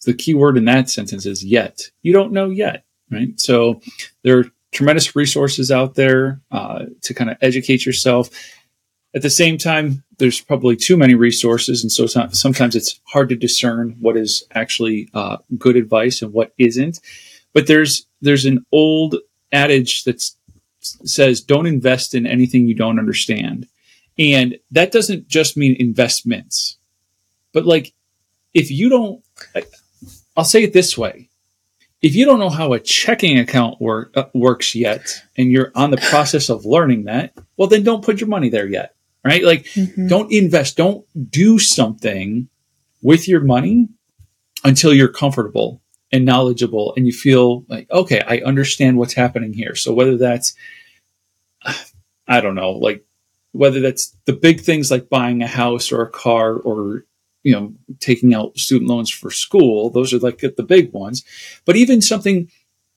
The 0.04 0.14
key 0.14 0.34
word 0.34 0.56
in 0.56 0.66
that 0.66 0.88
sentence 0.88 1.26
is 1.26 1.44
yet. 1.44 1.90
You 2.02 2.12
don't 2.12 2.32
know 2.32 2.50
yet, 2.50 2.84
right? 3.10 3.38
So 3.38 3.80
there 4.22 4.38
are 4.38 4.44
tremendous 4.72 5.16
resources 5.16 5.70
out 5.70 5.94
there 5.94 6.40
uh, 6.50 6.86
to 7.02 7.14
kind 7.14 7.30
of 7.30 7.38
educate 7.40 7.86
yourself. 7.86 8.28
At 9.14 9.22
the 9.22 9.30
same 9.30 9.56
time, 9.56 10.04
there's 10.18 10.40
probably 10.40 10.76
too 10.76 10.96
many 10.96 11.14
resources, 11.14 11.82
and 11.82 11.90
so 11.90 12.06
sometimes 12.06 12.76
it's 12.76 13.00
hard 13.04 13.28
to 13.30 13.36
discern 13.36 13.96
what 14.00 14.16
is 14.16 14.44
actually 14.52 15.08
uh, 15.14 15.38
good 15.56 15.76
advice 15.76 16.22
and 16.22 16.32
what 16.32 16.52
isn't. 16.58 17.00
But 17.52 17.66
there's 17.66 18.06
there's 18.20 18.44
an 18.44 18.64
old 18.72 19.16
adage 19.52 20.04
that 20.04 20.22
says, 20.80 21.40
"Don't 21.40 21.66
invest 21.66 22.14
in 22.14 22.26
anything 22.26 22.66
you 22.66 22.74
don't 22.74 22.98
understand," 22.98 23.66
and 24.18 24.58
that 24.70 24.92
doesn't 24.92 25.28
just 25.28 25.56
mean 25.56 25.76
investments, 25.78 26.76
but 27.52 27.64
like 27.64 27.94
if 28.52 28.70
you 28.70 28.88
don't, 28.88 29.22
I'll 30.36 30.44
say 30.44 30.62
it 30.62 30.72
this 30.74 30.96
way: 30.98 31.25
if 32.06 32.14
you 32.14 32.24
don't 32.24 32.38
know 32.38 32.50
how 32.50 32.72
a 32.72 32.80
checking 32.80 33.38
account 33.38 33.80
work, 33.80 34.16
uh, 34.16 34.24
works 34.34 34.74
yet, 34.74 35.22
and 35.36 35.50
you're 35.50 35.72
on 35.74 35.90
the 35.90 35.96
process 35.96 36.48
of 36.48 36.64
learning 36.64 37.04
that, 37.04 37.32
well, 37.56 37.68
then 37.68 37.82
don't 37.82 38.04
put 38.04 38.20
your 38.20 38.28
money 38.28 38.48
there 38.48 38.66
yet 38.66 38.96
right? 39.26 39.42
Like, 39.42 39.64
mm-hmm. 39.64 40.06
don't 40.06 40.32
invest, 40.32 40.76
don't 40.76 41.04
do 41.30 41.58
something 41.58 42.48
with 43.02 43.26
your 43.26 43.40
money 43.40 43.88
until 44.62 44.94
you're 44.94 45.08
comfortable 45.08 45.82
and 46.12 46.24
knowledgeable 46.24 46.94
and 46.96 47.06
you 47.06 47.12
feel 47.12 47.64
like, 47.68 47.90
okay, 47.90 48.22
I 48.24 48.38
understand 48.46 48.98
what's 48.98 49.14
happening 49.14 49.52
here. 49.52 49.74
So 49.74 49.92
whether 49.92 50.16
that's, 50.16 50.54
I 52.28 52.40
don't 52.40 52.54
know, 52.54 52.70
like 52.70 53.04
whether 53.50 53.80
that's 53.80 54.16
the 54.26 54.32
big 54.32 54.60
things 54.60 54.92
like 54.92 55.08
buying 55.08 55.42
a 55.42 55.48
house 55.48 55.90
or 55.90 56.02
a 56.02 56.10
car 56.10 56.54
or, 56.54 57.04
you 57.46 57.52
know, 57.52 57.72
taking 58.00 58.34
out 58.34 58.58
student 58.58 58.90
loans 58.90 59.08
for 59.08 59.30
school, 59.30 59.88
those 59.88 60.12
are 60.12 60.18
like 60.18 60.38
the 60.40 60.64
big 60.64 60.92
ones. 60.92 61.24
But 61.64 61.76
even 61.76 62.02
something, 62.02 62.50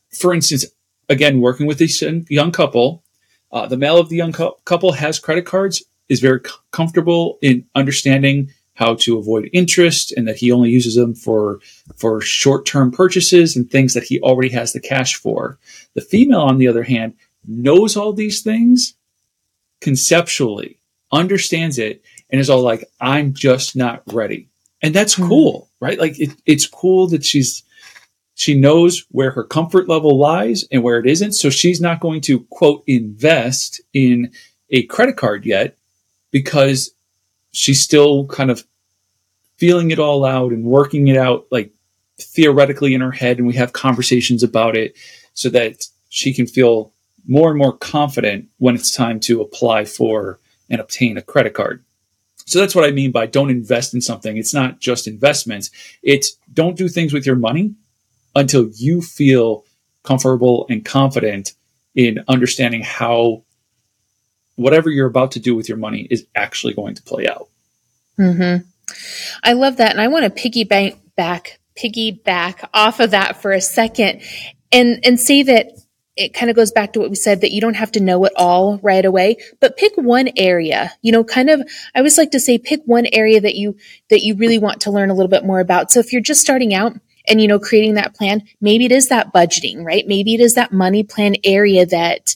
for 0.09 0.33
instance, 0.33 0.65
again, 1.07 1.39
working 1.39 1.67
with 1.67 1.77
this 1.77 2.01
young 2.01 2.51
couple, 2.51 3.03
uh, 3.51 3.67
the 3.67 3.77
male 3.77 3.99
of 3.99 4.09
the 4.09 4.15
young 4.15 4.33
couple 4.65 4.93
has 4.93 5.19
credit 5.19 5.45
cards 5.45 5.83
is 6.07 6.19
very 6.19 6.41
comfortable 6.71 7.37
in 7.43 7.63
understanding 7.75 8.51
how 8.73 8.95
to 8.95 9.19
avoid 9.19 9.51
interest 9.53 10.13
and 10.13 10.27
that 10.27 10.37
he 10.37 10.51
only 10.51 10.71
uses 10.71 10.95
them 10.95 11.13
for 11.13 11.59
for 11.95 12.19
short-term 12.19 12.89
purchases 12.89 13.55
and 13.55 13.69
things 13.69 13.93
that 13.93 14.05
he 14.05 14.19
already 14.21 14.49
has 14.49 14.73
the 14.73 14.79
cash 14.79 15.13
for. 15.15 15.59
The 15.93 16.01
female 16.01 16.41
on 16.41 16.57
the 16.57 16.67
other 16.67 16.83
hand 16.83 17.13
knows 17.45 17.95
all 17.95 18.13
these 18.13 18.41
things 18.41 18.95
conceptually, 19.79 20.79
understands 21.11 21.77
it 21.77 22.01
and 22.29 22.39
is 22.39 22.49
all 22.49 22.61
like 22.61 22.89
I'm 22.99 23.33
just 23.33 23.75
not 23.75 24.03
ready. 24.11 24.49
And 24.81 24.93
that's 24.93 25.15
mm-hmm. 25.15 25.27
cool, 25.27 25.69
right? 25.79 25.99
Like 25.99 26.19
it, 26.19 26.31
it's 26.45 26.67
cool 26.67 27.07
that 27.07 27.25
she's 27.25 27.63
she 28.35 28.55
knows 28.55 29.05
where 29.11 29.31
her 29.31 29.43
comfort 29.43 29.89
level 29.89 30.17
lies 30.17 30.63
and 30.71 30.81
where 30.81 30.97
it 30.97 31.05
isn't. 31.05 31.33
So 31.33 31.49
she's 31.49 31.81
not 31.81 31.99
going 31.99 32.21
to 32.21 32.45
quote 32.49 32.83
invest 32.87 33.81
in 33.93 34.31
a 34.69 34.83
credit 34.83 35.17
card 35.17 35.45
yet 35.45 35.75
because 36.31 36.91
she's 37.51 37.81
still 37.81 38.27
kind 38.27 38.49
of 38.49 38.63
feeling 39.57 39.91
it 39.91 39.99
all 39.99 40.23
out 40.23 40.53
and 40.53 40.63
working 40.63 41.09
it 41.09 41.17
out 41.17 41.47
like 41.51 41.73
theoretically 42.17 42.93
in 42.93 43.01
her 43.01 43.11
head 43.11 43.39
and 43.39 43.47
we 43.47 43.55
have 43.55 43.73
conversations 43.73 44.41
about 44.41 44.77
it 44.77 44.95
so 45.33 45.49
that 45.49 45.85
she 46.09 46.33
can 46.33 46.47
feel 46.47 46.93
more 47.27 47.49
and 47.49 47.57
more 47.57 47.77
confident 47.77 48.47
when 48.57 48.75
it's 48.75 48.95
time 48.95 49.19
to 49.19 49.41
apply 49.41 49.85
for 49.85 50.39
and 50.69 50.79
obtain 50.79 51.17
a 51.17 51.21
credit 51.21 51.53
card. 51.53 51.83
So 52.49 52.59
that's 52.59 52.73
what 52.73 52.83
I 52.83 52.89
mean 52.89 53.11
by 53.11 53.27
don't 53.27 53.51
invest 53.51 53.93
in 53.93 54.01
something. 54.01 54.35
It's 54.35 54.55
not 54.55 54.79
just 54.79 55.07
investments. 55.07 55.69
It's 56.01 56.35
don't 56.51 56.75
do 56.75 56.87
things 56.87 57.13
with 57.13 57.23
your 57.23 57.35
money 57.35 57.75
until 58.35 58.69
you 58.73 59.03
feel 59.03 59.65
comfortable 60.01 60.65
and 60.67 60.83
confident 60.83 61.53
in 61.93 62.23
understanding 62.27 62.81
how 62.81 63.43
whatever 64.55 64.89
you're 64.89 65.07
about 65.07 65.31
to 65.33 65.39
do 65.39 65.55
with 65.55 65.69
your 65.69 65.77
money 65.77 66.07
is 66.09 66.25
actually 66.35 66.73
going 66.73 66.95
to 66.95 67.03
play 67.03 67.27
out. 67.27 67.49
Mm-hmm. 68.17 68.67
I 69.43 69.53
love 69.53 69.77
that. 69.77 69.91
And 69.91 70.01
I 70.01 70.07
want 70.07 70.25
to 70.25 70.49
piggyback 70.49 70.97
back, 71.15 71.59
piggyback 71.77 72.67
off 72.73 72.99
of 72.99 73.11
that 73.11 73.43
for 73.43 73.51
a 73.51 73.61
second 73.61 74.23
and, 74.71 74.99
and 75.05 75.19
say 75.19 75.43
that 75.43 75.73
it 76.19 76.33
kind 76.33 76.49
of 76.49 76.55
goes 76.55 76.71
back 76.71 76.93
to 76.93 76.99
what 76.99 77.09
we 77.09 77.15
said 77.15 77.41
that 77.41 77.51
you 77.51 77.61
don't 77.61 77.75
have 77.75 77.91
to 77.93 77.99
know 77.99 78.23
it 78.25 78.33
all 78.35 78.77
right 78.79 79.05
away, 79.05 79.37
but 79.59 79.77
pick 79.77 79.93
one 79.95 80.29
area, 80.37 80.91
you 81.01 81.11
know, 81.11 81.23
kind 81.23 81.49
of, 81.49 81.61
I 81.95 81.99
always 81.99 82.17
like 82.17 82.31
to 82.31 82.39
say 82.39 82.57
pick 82.57 82.81
one 82.85 83.07
area 83.13 83.41
that 83.41 83.55
you, 83.55 83.77
that 84.09 84.21
you 84.21 84.35
really 84.35 84.59
want 84.59 84.81
to 84.81 84.91
learn 84.91 85.09
a 85.09 85.13
little 85.13 85.29
bit 85.29 85.45
more 85.45 85.59
about. 85.59 85.91
So 85.91 85.99
if 85.99 86.11
you're 86.11 86.21
just 86.21 86.41
starting 86.41 86.73
out, 86.73 86.93
and 87.27 87.39
you 87.39 87.47
know 87.47 87.59
creating 87.59 87.93
that 87.93 88.15
plan 88.15 88.41
maybe 88.59 88.85
it 88.85 88.91
is 88.91 89.09
that 89.09 89.31
budgeting 89.31 89.85
right 89.85 90.07
maybe 90.07 90.33
it 90.33 90.39
is 90.39 90.55
that 90.55 90.71
money 90.71 91.03
plan 91.03 91.35
area 91.43 91.85
that 91.85 92.33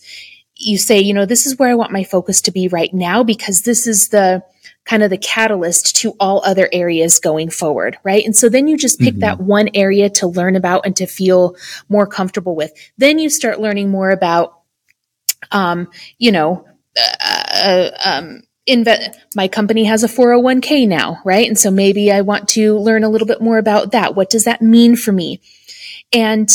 you 0.56 0.78
say, 0.78 1.00
you 1.00 1.14
know, 1.14 1.26
this 1.26 1.46
is 1.46 1.58
where 1.58 1.70
I 1.70 1.76
want 1.76 1.92
my 1.92 2.04
focus 2.04 2.42
to 2.42 2.52
be 2.52 2.68
right 2.68 2.94
now 2.94 3.24
because 3.24 3.62
this 3.62 3.88
is 3.88 4.10
the 4.10 4.44
kind 4.86 5.04
of 5.04 5.10
the 5.10 5.18
catalyst 5.18 5.96
to 5.98 6.14
all 6.20 6.42
other 6.44 6.68
areas 6.72 7.20
going 7.20 7.50
forward, 7.50 7.98
right? 8.04 8.26
And 8.26 8.36
so 8.36 8.50
then 8.50 8.68
you 8.68 8.78
just 8.78 9.00
pick 9.00 9.14
mm-hmm. 9.14 9.22
that 9.22 9.40
one 9.40 9.70
area 9.74 10.10
to 10.12 10.28
learn 10.28 10.56
about 10.56 10.86
and 10.86 10.96
to 10.98 11.06
feel 11.06 11.56
more 11.88 12.06
comfortable 12.06 12.56
with. 12.56 12.72
Then 12.98 13.18
you 13.18 13.30
start 13.30 13.62
learning 13.62 13.90
more 13.90 14.12
about, 14.12 14.60
um, 15.52 15.90
you 16.18 16.32
know, 16.32 16.66
uh, 16.98 17.16
uh 17.24 17.92
um, 18.04 18.44
Inve- 18.68 19.14
my 19.36 19.50
company 19.50 19.84
has 19.86 20.04
a 20.04 20.08
401k 20.08 20.88
now, 20.88 21.20
right? 21.26 21.48
And 21.48 21.60
so 21.60 21.70
maybe 21.70 22.12
I 22.12 22.22
want 22.22 22.48
to 22.50 22.78
learn 22.78 23.04
a 23.04 23.10
little 23.10 23.28
bit 23.28 23.42
more 23.42 23.58
about 23.58 23.92
that. 23.92 24.16
What 24.16 24.30
does 24.30 24.46
that 24.46 24.62
mean 24.62 24.96
for 24.96 25.12
me? 25.12 25.42
And 26.14 26.50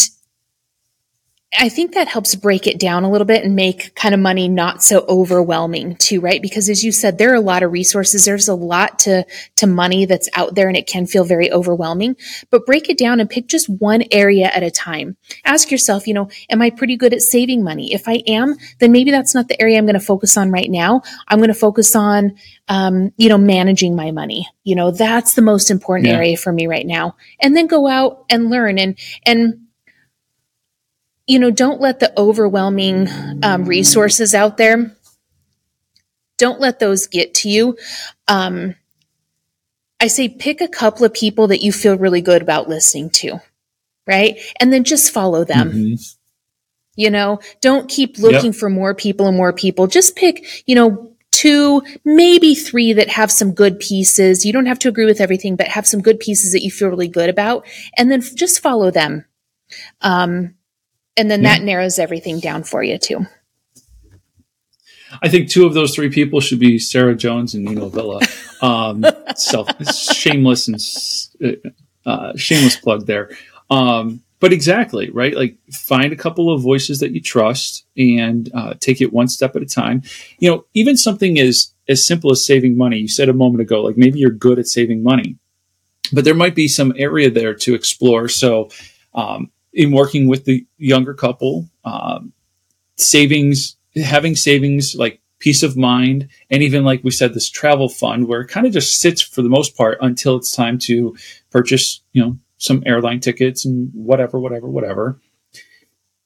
I 1.57 1.71
think 1.71 1.95
that 1.95 2.09
helps 2.09 2.35
break 2.35 2.67
it 2.67 2.79
down 2.79 3.05
a 3.05 3.11
little 3.11 3.27
bit 3.27 3.43
and 3.43 3.57
make 3.57 3.95
kind 3.95 4.15
of 4.15 4.21
money 4.21 4.49
not 4.49 4.83
so 4.83 5.07
overwhelming 5.09 5.97
too, 5.97 6.21
right? 6.21 6.43
Because 6.43 6.69
as 6.69 6.85
you 6.85 6.93
said, 6.93 7.17
there 7.17 7.33
are 7.33 7.37
a 7.37 7.41
lot 7.41 7.63
of 7.63 7.73
resources. 7.73 8.27
There's 8.27 8.49
a 8.49 8.55
lot 8.55 8.99
to, 9.01 9.25
to 9.57 9.67
money 9.67 10.05
that's 10.05 10.29
out 10.35 10.55
there 10.55 10.69
and 10.69 10.77
it 10.77 10.87
can 10.87 11.07
feel 11.07 11.25
very 11.25 11.51
overwhelming, 11.51 12.17
but 12.51 12.67
break 12.67 12.91
it 12.91 12.99
down 12.99 13.19
and 13.19 13.31
pick 13.31 13.47
just 13.47 13.67
one 13.67 14.05
area 14.13 14.51
at 14.53 14.63
a 14.63 14.71
time. 14.71 15.17
Ask 15.43 15.71
yourself, 15.71 16.07
you 16.07 16.13
know, 16.13 16.29
am 16.51 16.61
I 16.61 16.69
pretty 16.69 16.97
good 16.99 17.15
at 17.15 17.23
saving 17.23 17.65
money? 17.65 17.95
If 17.95 18.09
I 18.09 18.23
am, 18.27 18.55
then 18.79 18.93
maybe 18.93 19.11
that's 19.11 19.35
not 19.35 19.49
the 19.49 19.61
area 19.61 19.79
I'm 19.79 19.87
going 19.87 19.95
to 19.95 20.01
focus 20.01 20.37
on 20.37 20.51
right 20.51 20.71
now. 20.71 21.01
I'm 21.29 21.39
going 21.39 21.49
to 21.49 21.55
focus 21.55 21.97
on, 21.97 22.37
um, 22.69 23.13
you 23.17 23.31
know, 23.31 23.39
managing 23.39 23.97
my 23.97 24.11
money. 24.11 24.47
You 24.65 24.77
know, 24.77 24.91
that's 24.91 25.33
the 25.33 25.43
most 25.43 25.71
important 25.71 26.09
yeah. 26.09 26.17
area 26.17 26.37
for 26.37 26.53
me 26.53 26.67
right 26.67 26.87
now. 26.87 27.17
And 27.41 27.57
then 27.57 27.69
go 27.69 27.89
out 27.89 28.27
and 28.29 28.51
learn 28.51 28.79
and, 28.79 28.99
and, 29.25 29.65
you 31.29 31.39
know, 31.39 31.51
don't 31.51 31.81
let 31.81 32.01
the 32.01 32.13
overwhelming 32.19 33.07
um, 33.43 33.67
resources 33.67 34.35
out 34.35 34.57
there, 34.57 34.97
don't 36.39 36.59
let 36.59 36.79
those 36.79 37.07
get 37.07 37.35
to 37.35 37.49
you. 37.51 37.77
Um, 38.27 38.75
I 40.01 40.07
say 40.07 40.29
pick 40.29 40.61
a 40.61 40.69
couple 40.69 41.05
of 41.05 41.13
people 41.13 41.49
that 41.49 41.63
you 41.63 41.71
feel 41.71 41.99
really 41.99 42.23
good 42.23 42.41
about 42.41 42.69
listening 42.69 43.11
to, 43.11 43.41
right? 44.07 44.39
And 44.59 44.73
then 44.73 44.85
just 44.85 45.13
follow 45.13 45.45
them. 45.45 45.71
Mm-hmm. 45.71 45.95
You 46.97 47.11
know, 47.11 47.41
don't 47.61 47.89
keep 47.89 48.19
looking 48.19 48.53
yep. 48.53 48.55
for 48.55 48.71
more 48.71 48.95
people 48.95 49.29
and 49.29 49.37
more 49.37 49.53
people. 49.53 49.87
Just 49.87 50.17
pick, 50.17 50.65
you 50.67 50.75
know, 50.75 51.13
two, 51.31 51.83
maybe 52.05 52.55
three 52.55 52.93
that 52.95 53.09
have 53.09 53.31
some 53.31 53.53
good 53.53 53.79
pieces. 53.79 54.45
You 54.45 54.53
don't 54.53 54.67
have 54.67 54.81
to 54.81 54.89
agree 54.89 55.05
with 55.05 55.21
everything, 55.21 55.57
but 55.57 55.69
have 55.69 55.87
some 55.87 56.01
good 56.01 56.19
pieces 56.19 56.53
that 56.53 56.63
you 56.65 56.71
feel 56.71 56.89
really 56.89 57.07
good 57.07 57.29
about. 57.29 57.67
And 57.97 58.11
then 58.11 58.21
just 58.21 58.61
follow 58.61 58.91
them. 58.91 59.27
Um, 60.01 60.55
and 61.19 61.31
then 61.31 61.43
yeah. 61.43 61.57
that 61.57 61.65
narrows 61.65 61.99
everything 61.99 62.41
down 62.41 62.63
for 62.63 62.83
you 62.83 62.97
too. 62.97 63.27
I 65.23 65.29
think 65.29 65.49
two 65.49 65.67
of 65.67 65.75
those 65.75 65.95
three 65.95 66.11
people 66.11 66.41
should 66.41 66.59
be 66.59 66.79
Sarah 66.79 67.15
Jones 67.15 67.55
and 67.55 67.65
Nino 67.65 67.89
Villa. 67.89 68.21
Um, 68.61 69.05
self 69.37 69.69
shameless 69.89 70.67
and 70.67 71.57
uh, 72.05 72.37
shameless 72.37 72.75
plug 72.75 73.07
there. 73.07 73.31
Um, 73.71 74.25
but 74.41 74.53
exactly 74.53 75.11
right. 75.11 75.33
Like 75.33 75.59
find 75.73 76.13
a 76.13 76.17
couple 76.17 76.53
of 76.53 76.61
voices 76.61 76.99
that 76.99 77.13
you 77.13 77.21
trust 77.21 77.87
and 77.97 78.51
uh, 78.53 78.75
take 78.81 79.01
it 79.01 79.13
one 79.13 79.29
step 79.29 79.55
at 79.55 79.63
a 79.63 79.67
time. 79.67 80.03
You 80.41 80.51
know, 80.51 80.65
even 80.75 80.97
something 80.97 81.39
as 81.39 81.73
as 81.89 82.05
simple 82.05 82.33
as 82.33 82.45
saving 82.45 82.77
money. 82.77 82.99
You 82.99 83.07
said 83.07 83.29
a 83.29 83.33
moment 83.33 83.63
ago, 83.63 83.83
like 83.83 83.97
maybe 83.97 84.19
you're 84.19 84.31
good 84.31 84.59
at 84.59 84.67
saving 84.67 85.05
money, 85.05 85.37
but 86.13 86.25
there 86.25 86.35
might 86.35 86.57
be 86.57 86.67
some 86.67 86.93
area 86.97 87.31
there 87.31 87.55
to 87.55 87.75
explore. 87.77 88.29
So 88.29 88.71
um, 89.15 89.53
in 89.73 89.93
working 89.93 90.29
with 90.29 90.45
the 90.45 90.67
younger 90.77 91.15
couple, 91.15 91.69
um, 91.85 92.33
savings, 92.97 93.77
having 93.95 94.35
savings 94.35 94.95
like 94.95 95.21
peace 95.39 95.63
of 95.63 95.77
mind, 95.77 96.29
and 96.51 96.63
even 96.63 96.85
like 96.85 97.03
we 97.05 97.11
said, 97.11 97.35
this 97.35 97.49
travel 97.49 97.89
fund 97.89 98.27
where 98.27 98.41
it 98.41 98.49
kind 98.49 98.67
of 98.67 98.73
just 98.73 99.01
sits 99.01 99.23
for 99.23 99.43
the 99.43 99.49
most 99.49 99.77
part 99.77 99.99
until 100.01 100.37
it's 100.37 100.55
time 100.55 100.79
to 100.79 101.17
purchase, 101.51 102.03
you 102.13 102.23
know, 102.23 102.39
some 102.59 102.83
airline 102.87 103.21
tickets 103.21 103.65
and 103.65 103.91
whatever, 103.95 104.39
whatever, 104.41 104.69
whatever. 104.69 105.21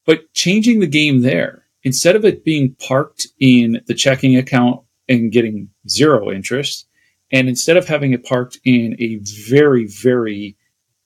But 0.06 0.32
changing 0.32 0.80
the 0.80 0.86
game 0.86 1.20
there, 1.20 1.66
instead 1.82 2.16
of 2.16 2.24
it 2.24 2.44
being 2.44 2.74
parked 2.74 3.28
in 3.38 3.82
the 3.86 3.94
checking 3.94 4.36
account 4.36 4.80
and 5.08 5.30
getting 5.30 5.68
zero 5.88 6.30
interest, 6.30 6.86
and 7.30 7.48
instead 7.48 7.76
of 7.76 7.86
having 7.86 8.12
it 8.12 8.24
parked 8.24 8.58
in 8.64 8.96
a 8.98 9.16
very, 9.48 9.86
very 9.86 10.56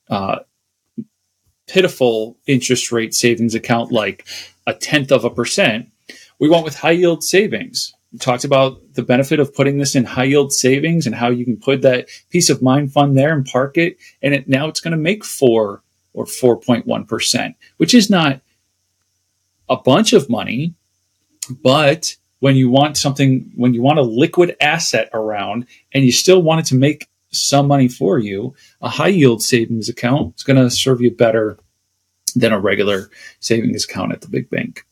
uh, 0.09 0.40
pitiful 1.76 2.38
interest 2.46 2.90
rate 2.90 3.12
savings 3.12 3.54
account 3.54 3.92
like 3.92 4.26
a 4.66 4.72
tenth 4.72 5.12
of 5.12 5.26
a 5.26 5.30
percent. 5.30 5.92
We 6.38 6.48
went 6.48 6.64
with 6.64 6.74
high 6.74 6.92
yield 6.92 7.22
savings. 7.22 7.92
We 8.14 8.18
talked 8.18 8.44
about 8.44 8.94
the 8.94 9.02
benefit 9.02 9.40
of 9.40 9.54
putting 9.54 9.76
this 9.76 9.94
in 9.94 10.06
high 10.06 10.24
yield 10.24 10.54
savings 10.54 11.04
and 11.04 11.14
how 11.14 11.28
you 11.28 11.44
can 11.44 11.58
put 11.58 11.82
that 11.82 12.08
peace 12.30 12.48
of 12.48 12.62
mind 12.62 12.94
fund 12.94 13.14
there 13.14 13.34
and 13.34 13.44
park 13.44 13.76
it. 13.76 13.98
And 14.22 14.32
it, 14.32 14.48
now 14.48 14.68
it's 14.68 14.80
going 14.80 14.92
to 14.92 14.96
make 14.96 15.22
four 15.22 15.82
or 16.14 16.24
4.1%, 16.24 17.54
which 17.76 17.92
is 17.92 18.08
not 18.08 18.40
a 19.68 19.76
bunch 19.76 20.14
of 20.14 20.30
money, 20.30 20.72
but 21.62 22.16
when 22.38 22.56
you 22.56 22.70
want 22.70 22.96
something, 22.96 23.52
when 23.54 23.74
you 23.74 23.82
want 23.82 23.98
a 23.98 24.02
liquid 24.02 24.56
asset 24.62 25.10
around 25.12 25.66
and 25.92 26.06
you 26.06 26.12
still 26.12 26.40
want 26.40 26.60
it 26.60 26.66
to 26.70 26.74
make 26.74 27.10
some 27.32 27.68
money 27.68 27.88
for 27.88 28.18
you, 28.18 28.54
a 28.80 28.88
high 28.88 29.08
yield 29.08 29.42
savings 29.42 29.90
account 29.90 30.36
is 30.36 30.42
going 30.42 30.56
to 30.58 30.70
serve 30.70 31.02
you 31.02 31.10
better 31.10 31.58
than 32.37 32.53
a 32.53 32.61
regular 32.61 33.11
savings 33.40 33.85
account 33.85 34.12
at 34.12 34.20
the 34.20 34.29
big 34.29 34.49
bank. 34.51 34.85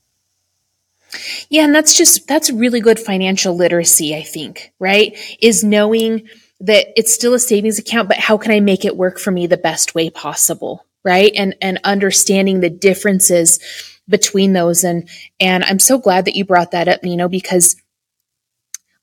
Yeah, 1.48 1.64
and 1.64 1.74
that's 1.74 1.96
just 1.96 2.26
that's 2.26 2.50
really 2.50 2.80
good 2.80 2.98
financial 2.98 3.54
literacy, 3.54 4.16
I 4.16 4.22
think, 4.22 4.72
right? 4.80 5.16
Is 5.40 5.62
knowing 5.62 6.28
that 6.60 6.86
it's 6.96 7.14
still 7.14 7.34
a 7.34 7.38
savings 7.38 7.78
account, 7.78 8.08
but 8.08 8.18
how 8.18 8.36
can 8.36 8.50
I 8.50 8.60
make 8.60 8.84
it 8.84 8.96
work 8.96 9.18
for 9.18 9.30
me 9.30 9.46
the 9.46 9.56
best 9.56 9.94
way 9.94 10.10
possible, 10.10 10.84
right? 11.04 11.32
And 11.36 11.54
and 11.60 11.78
understanding 11.84 12.60
the 12.60 12.70
differences 12.70 13.60
between 14.08 14.52
those 14.54 14.82
and 14.82 15.08
and 15.38 15.62
I'm 15.64 15.78
so 15.78 15.98
glad 15.98 16.24
that 16.24 16.36
you 16.36 16.44
brought 16.44 16.72
that 16.72 16.88
up, 16.88 17.04
Nino, 17.04 17.28
because 17.28 17.76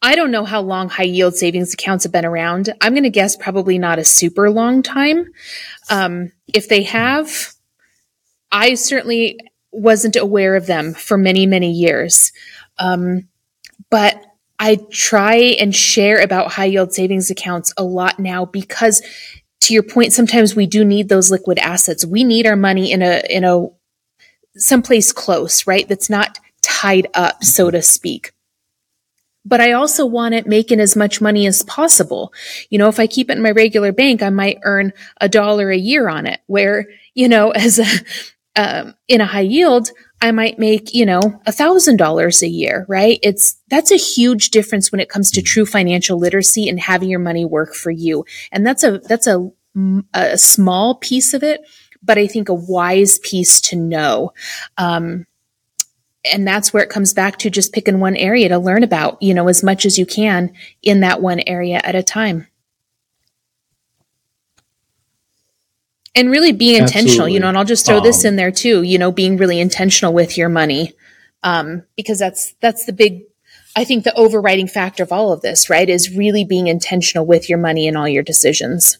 I 0.01 0.15
don't 0.15 0.31
know 0.31 0.45
how 0.45 0.61
long 0.61 0.89
high 0.89 1.03
yield 1.03 1.35
savings 1.35 1.73
accounts 1.73 2.03
have 2.05 2.11
been 2.11 2.25
around. 2.25 2.73
I'm 2.81 2.93
going 2.93 3.03
to 3.03 3.11
guess 3.11 3.35
probably 3.35 3.77
not 3.77 3.99
a 3.99 4.03
super 4.03 4.49
long 4.49 4.81
time. 4.81 5.31
Um, 5.91 6.31
if 6.51 6.67
they 6.67 6.83
have, 6.83 7.53
I 8.51 8.73
certainly 8.75 9.39
wasn't 9.71 10.15
aware 10.15 10.55
of 10.55 10.67
them 10.67 10.93
for 10.93 11.17
many, 11.17 11.45
many 11.45 11.71
years. 11.71 12.31
Um, 12.77 13.27
but 13.89 14.21
I 14.59 14.77
try 14.91 15.35
and 15.35 15.75
share 15.75 16.21
about 16.21 16.51
high 16.51 16.65
yield 16.65 16.93
savings 16.93 17.31
accounts 17.31 17.73
a 17.77 17.83
lot 17.83 18.19
now 18.19 18.45
because 18.45 19.01
to 19.61 19.73
your 19.73 19.83
point, 19.83 20.13
sometimes 20.13 20.55
we 20.55 20.67
do 20.67 20.83
need 20.83 21.09
those 21.09 21.31
liquid 21.31 21.59
assets. 21.59 22.05
We 22.05 22.23
need 22.23 22.45
our 22.45 22.55
money 22.55 22.91
in 22.91 23.01
a, 23.01 23.23
in 23.29 23.43
a, 23.43 23.67
someplace 24.55 25.11
close, 25.11 25.65
right? 25.65 25.87
That's 25.87 26.09
not 26.09 26.39
tied 26.61 27.07
up, 27.13 27.43
so 27.43 27.71
to 27.71 27.81
speak. 27.81 28.33
But 29.43 29.61
I 29.61 29.71
also 29.71 30.05
want 30.05 30.35
it 30.35 30.45
making 30.45 30.79
as 30.79 30.95
much 30.95 31.21
money 31.21 31.47
as 31.47 31.63
possible. 31.63 32.31
You 32.69 32.77
know, 32.77 32.87
if 32.87 32.99
I 32.99 33.07
keep 33.07 33.29
it 33.29 33.37
in 33.37 33.43
my 33.43 33.51
regular 33.51 33.91
bank, 33.91 34.21
I 34.21 34.29
might 34.29 34.59
earn 34.63 34.93
a 35.19 35.27
dollar 35.27 35.71
a 35.71 35.77
year 35.77 36.07
on 36.09 36.27
it. 36.27 36.41
Where, 36.45 36.85
you 37.15 37.27
know, 37.27 37.51
as 37.51 37.79
a, 37.79 37.85
um, 38.55 38.95
in 39.07 39.21
a 39.21 39.25
high 39.25 39.41
yield, 39.41 39.91
I 40.21 40.31
might 40.31 40.59
make, 40.59 40.93
you 40.93 41.05
know, 41.05 41.41
a 41.45 41.51
thousand 41.51 41.97
dollars 41.97 42.43
a 42.43 42.47
year, 42.47 42.85
right? 42.87 43.19
It's, 43.23 43.57
that's 43.69 43.91
a 43.91 43.97
huge 43.97 44.51
difference 44.51 44.91
when 44.91 45.01
it 45.01 45.09
comes 45.09 45.31
to 45.31 45.41
true 45.41 45.65
financial 45.65 46.19
literacy 46.19 46.69
and 46.69 46.79
having 46.79 47.09
your 47.09 47.19
money 47.19 47.45
work 47.45 47.73
for 47.73 47.91
you. 47.91 48.25
And 48.51 48.65
that's 48.65 48.83
a, 48.83 48.99
that's 48.99 49.27
a, 49.27 49.49
a 50.13 50.37
small 50.37 50.95
piece 50.95 51.33
of 51.33 51.43
it, 51.43 51.61
but 52.03 52.17
I 52.17 52.27
think 52.27 52.49
a 52.49 52.53
wise 52.53 53.19
piece 53.19 53.61
to 53.61 53.75
know. 53.75 54.33
Um, 54.77 55.25
and 56.31 56.47
that's 56.47 56.71
where 56.71 56.83
it 56.83 56.89
comes 56.89 57.13
back 57.13 57.37
to 57.39 57.49
just 57.49 57.73
picking 57.73 57.99
one 57.99 58.15
area 58.15 58.49
to 58.49 58.59
learn 58.59 58.83
about, 58.83 59.21
you 59.23 59.33
know, 59.33 59.47
as 59.47 59.63
much 59.63 59.85
as 59.85 59.97
you 59.97 60.05
can 60.05 60.53
in 60.83 60.99
that 60.99 61.21
one 61.21 61.39
area 61.47 61.81
at 61.83 61.95
a 61.95 62.03
time. 62.03 62.47
And 66.15 66.29
really 66.29 66.51
be 66.51 66.75
intentional 66.75 67.09
Absolutely. 67.09 67.33
you 67.33 67.39
know 67.39 67.47
and 67.47 67.57
i'll 67.57 67.65
just 67.65 67.85
throw 67.85 67.97
um, 67.97 68.03
this 68.03 68.25
in 68.25 68.35
there 68.35 68.51
too 68.51 68.81
you 68.81 68.97
know 68.97 69.11
being 69.11 69.37
really 69.37 69.59
intentional 69.59 70.13
with 70.13 70.37
your 70.37 70.49
money 70.49 70.93
um, 71.43 71.83
because 71.95 72.19
that's 72.19 72.53
that's 72.61 72.85
the 72.85 72.93
big 72.93 73.23
i 73.75 73.83
think 73.83 74.03
the 74.03 74.13
overriding 74.15 74.67
factor 74.67 75.03
of 75.03 75.11
all 75.11 75.31
of 75.31 75.41
this 75.41 75.69
right 75.69 75.89
is 75.89 76.15
really 76.15 76.45
being 76.45 76.67
intentional 76.67 77.25
with 77.25 77.49
your 77.49 77.57
money 77.57 77.87
and 77.87 77.97
all 77.97 78.07
your 78.07 78.23
decisions. 78.23 78.99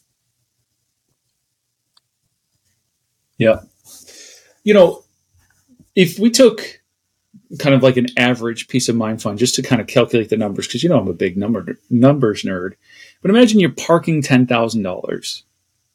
Yeah. 3.38 3.62
You 4.64 4.76
know 4.76 5.04
if 5.96 6.20
we 6.20 6.30
took 6.30 6.82
kind 7.60 7.76
of 7.76 7.84
like 7.84 7.98
an 7.98 8.08
average 8.18 8.68
peace 8.68 8.88
of 8.88 8.96
mind 8.96 9.22
fund 9.22 9.38
just 9.40 9.56
to 9.56 9.62
kind 9.62 9.82
of 9.82 9.88
calculate 9.88 10.30
the 10.30 10.38
numbers 10.38 10.68
because 10.68 10.84
you 10.84 10.90
know 10.90 11.00
i'm 11.00 11.08
a 11.08 11.14
big 11.14 11.36
number 11.38 11.78
numbers 11.90 12.44
nerd 12.44 12.76
but 13.22 13.30
imagine 13.30 13.60
you're 13.60 13.72
parking 13.72 14.22
$10000 14.22 15.44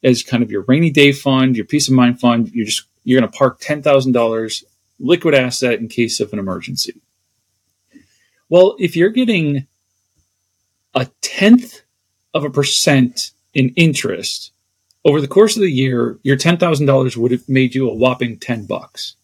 as 0.07 0.23
kind 0.23 0.41
of 0.41 0.49
your 0.49 0.63
rainy 0.67 0.89
day 0.89 1.11
fund, 1.11 1.55
your 1.55 1.65
peace 1.65 1.87
of 1.87 1.93
mind 1.93 2.19
fund. 2.19 2.49
You're 2.53 2.65
just 2.65 2.83
you're 3.03 3.19
going 3.19 3.31
to 3.31 3.37
park 3.37 3.59
ten 3.59 3.81
thousand 3.81 4.13
dollars 4.13 4.63
liquid 4.99 5.35
asset 5.35 5.79
in 5.79 5.87
case 5.87 6.19
of 6.19 6.33
an 6.33 6.39
emergency. 6.39 6.99
Well, 8.49 8.75
if 8.79 8.95
you're 8.95 9.09
getting 9.09 9.67
a 10.95 11.07
tenth 11.21 11.81
of 12.33 12.43
a 12.43 12.49
percent 12.49 13.31
in 13.53 13.69
interest 13.75 14.51
over 15.03 15.21
the 15.21 15.27
course 15.27 15.55
of 15.55 15.61
the 15.61 15.71
year, 15.71 16.17
your 16.23 16.37
ten 16.37 16.57
thousand 16.57 16.85
dollars 16.85 17.17
would 17.17 17.31
have 17.31 17.47
made 17.47 17.75
you 17.75 17.89
a 17.89 17.93
whopping 17.93 18.39
ten 18.39 18.65
bucks. 18.65 19.15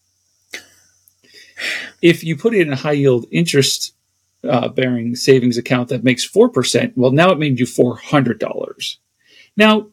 If 2.02 2.22
you 2.22 2.36
put 2.36 2.54
it 2.54 2.66
in 2.66 2.72
a 2.72 2.76
high 2.76 2.92
yield 2.92 3.26
interest 3.30 3.94
uh, 4.46 4.68
bearing 4.68 5.16
savings 5.16 5.56
account 5.56 5.88
that 5.88 6.04
makes 6.04 6.24
four 6.24 6.50
percent, 6.50 6.92
well, 6.96 7.10
now 7.10 7.30
it 7.30 7.38
made 7.38 7.58
you 7.58 7.66
four 7.66 7.96
hundred 7.96 8.38
dollars. 8.38 8.98
Now, 9.56 9.88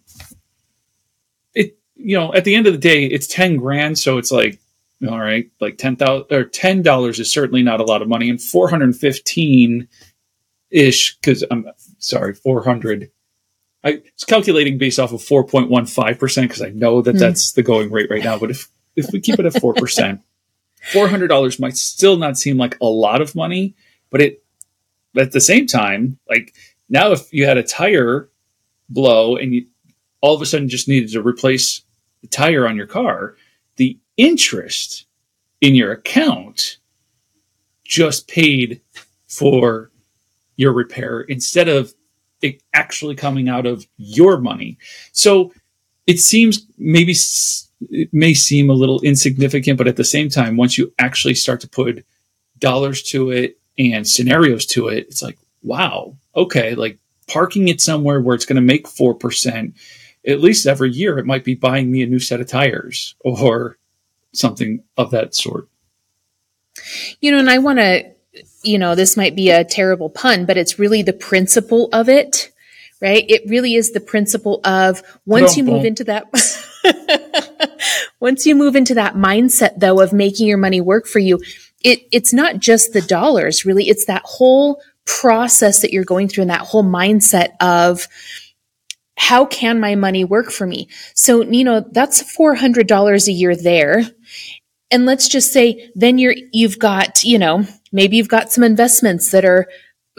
you 2.03 2.17
know, 2.17 2.33
at 2.33 2.45
the 2.45 2.55
end 2.55 2.67
of 2.67 2.73
the 2.73 2.79
day, 2.79 3.05
it's 3.05 3.27
10 3.27 3.57
grand. 3.57 3.97
So 3.99 4.17
it's 4.17 4.31
like, 4.31 4.59
all 5.07 5.19
right, 5.19 5.49
like 5.59 5.77
10,000 5.77 6.25
or 6.31 6.45
$10 6.45 7.19
is 7.19 7.31
certainly 7.31 7.63
not 7.63 7.79
a 7.79 7.83
lot 7.83 8.01
of 8.01 8.07
money. 8.07 8.29
And 8.29 8.41
415 8.41 9.87
ish, 10.69 11.17
because 11.17 11.43
I'm 11.49 11.65
sorry, 11.97 12.33
400. 12.33 13.11
I 13.83 14.01
was 14.13 14.23
calculating 14.25 14.77
based 14.77 14.99
off 14.99 15.11
of 15.11 15.21
4.15% 15.21 16.41
because 16.41 16.61
I 16.61 16.69
know 16.69 17.01
that 17.01 17.15
mm. 17.15 17.19
that's 17.19 17.53
the 17.53 17.63
going 17.63 17.91
rate 17.91 18.11
right 18.11 18.23
now. 18.23 18.37
But 18.37 18.51
if, 18.51 18.69
if 18.95 19.07
we 19.11 19.19
keep 19.19 19.39
it 19.39 19.45
at 19.45 19.53
4%, 19.53 20.21
$400 20.91 21.59
might 21.59 21.77
still 21.77 22.17
not 22.17 22.37
seem 22.37 22.57
like 22.57 22.77
a 22.79 22.85
lot 22.85 23.21
of 23.21 23.35
money, 23.35 23.75
but 24.09 24.21
it, 24.21 24.43
at 25.17 25.31
the 25.31 25.41
same 25.41 25.67
time, 25.67 26.19
like 26.29 26.53
now 26.89 27.11
if 27.11 27.33
you 27.33 27.45
had 27.45 27.57
a 27.57 27.63
tire 27.63 28.29
blow 28.89 29.35
and 29.35 29.53
you 29.53 29.65
all 30.21 30.35
of 30.35 30.41
a 30.41 30.45
sudden 30.45 30.69
just 30.69 30.87
needed 30.87 31.09
to 31.11 31.21
replace 31.21 31.81
the 32.21 32.27
tire 32.27 32.67
on 32.67 32.75
your 32.77 32.87
car, 32.87 33.35
the 33.77 33.97
interest 34.17 35.05
in 35.59 35.75
your 35.75 35.91
account 35.91 36.77
just 37.83 38.27
paid 38.27 38.81
for 39.27 39.91
your 40.55 40.73
repair 40.73 41.21
instead 41.21 41.67
of 41.67 41.93
it 42.41 42.61
actually 42.73 43.15
coming 43.15 43.47
out 43.49 43.65
of 43.65 43.85
your 43.97 44.39
money. 44.39 44.77
So 45.11 45.53
it 46.07 46.19
seems 46.19 46.65
maybe 46.77 47.13
it 47.89 48.09
may 48.11 48.33
seem 48.33 48.69
a 48.69 48.73
little 48.73 49.01
insignificant, 49.01 49.77
but 49.77 49.87
at 49.87 49.95
the 49.95 50.03
same 50.03 50.29
time, 50.29 50.57
once 50.57 50.77
you 50.77 50.93
actually 50.99 51.35
start 51.35 51.61
to 51.61 51.69
put 51.69 52.05
dollars 52.59 53.01
to 53.03 53.31
it 53.31 53.59
and 53.77 54.07
scenarios 54.07 54.65
to 54.67 54.87
it, 54.87 55.07
it's 55.07 55.21
like, 55.21 55.37
wow, 55.63 56.15
okay, 56.35 56.75
like 56.75 56.97
parking 57.27 57.67
it 57.67 57.81
somewhere 57.81 58.21
where 58.21 58.35
it's 58.35 58.45
going 58.45 58.55
to 58.55 58.61
make 58.61 58.87
4% 58.87 59.73
at 60.25 60.41
least 60.41 60.67
every 60.67 60.91
year 60.91 61.17
it 61.17 61.25
might 61.25 61.43
be 61.43 61.55
buying 61.55 61.91
me 61.91 62.03
a 62.03 62.07
new 62.07 62.19
set 62.19 62.41
of 62.41 62.47
tires 62.47 63.15
or 63.21 63.77
something 64.33 64.83
of 64.97 65.11
that 65.11 65.35
sort. 65.35 65.67
You 67.19 67.31
know, 67.31 67.39
and 67.39 67.49
I 67.49 67.57
want 67.57 67.79
to, 67.79 68.11
you 68.63 68.77
know, 68.77 68.95
this 68.95 69.17
might 69.17 69.35
be 69.35 69.49
a 69.49 69.65
terrible 69.65 70.09
pun, 70.09 70.45
but 70.45 70.57
it's 70.57 70.79
really 70.79 71.03
the 71.03 71.13
principle 71.13 71.89
of 71.91 72.07
it, 72.07 72.51
right? 73.01 73.25
It 73.27 73.43
really 73.47 73.75
is 73.75 73.91
the 73.91 73.99
principle 73.99 74.61
of 74.63 75.01
once 75.25 75.57
you 75.57 75.63
move 75.63 75.85
into 75.85 76.03
that. 76.05 76.31
once 78.19 78.45
you 78.45 78.55
move 78.55 78.75
into 78.75 78.93
that 78.93 79.15
mindset 79.15 79.79
though 79.79 79.99
of 79.99 80.13
making 80.13 80.47
your 80.47 80.57
money 80.57 80.79
work 80.79 81.07
for 81.07 81.19
you, 81.19 81.39
it, 81.83 82.07
it's 82.11 82.31
not 82.31 82.59
just 82.59 82.93
the 82.93 83.01
dollars 83.01 83.65
really. 83.65 83.89
It's 83.89 84.05
that 84.05 84.21
whole 84.23 84.81
process 85.05 85.81
that 85.81 85.91
you're 85.91 86.05
going 86.05 86.27
through 86.27 86.43
and 86.43 86.51
that 86.51 86.61
whole 86.61 86.83
mindset 86.83 87.49
of, 87.59 88.07
how 89.21 89.45
can 89.45 89.79
my 89.79 89.93
money 89.93 90.23
work 90.23 90.49
for 90.49 90.65
me? 90.65 90.89
So, 91.13 91.43
know, 91.63 91.85
that's 91.91 92.23
$400 92.35 93.27
a 93.27 93.31
year 93.31 93.55
there. 93.55 94.01
And 94.89 95.05
let's 95.05 95.27
just 95.27 95.53
say 95.53 95.91
then 95.93 96.17
you're, 96.17 96.33
you've 96.51 96.79
got, 96.79 97.23
you 97.23 97.37
know, 97.37 97.63
maybe 97.91 98.17
you've 98.17 98.27
got 98.27 98.51
some 98.51 98.63
investments 98.63 99.29
that 99.29 99.45
are 99.45 99.67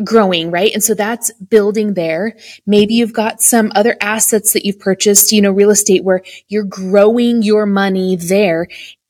growing, 0.05 0.53
right? 0.53 0.73
And 0.73 0.85
so 0.85 0.95
that's 0.95 1.33
building 1.33 1.95
there. 1.95 2.37
Maybe 2.65 2.95
you've 2.95 3.13
got 3.13 3.43
some 3.43 3.73
other 3.75 3.97
assets 4.01 4.53
that 4.53 4.65
you've 4.65 4.79
purchased, 4.79 5.33
you 5.33 5.43
know, 5.43 5.51
real 5.51 5.71
estate 5.71 6.05
where 6.05 6.23
you're 6.47 6.63
growing 6.63 7.43
your 7.43 7.67
money 7.67 8.15
there. 8.15 8.69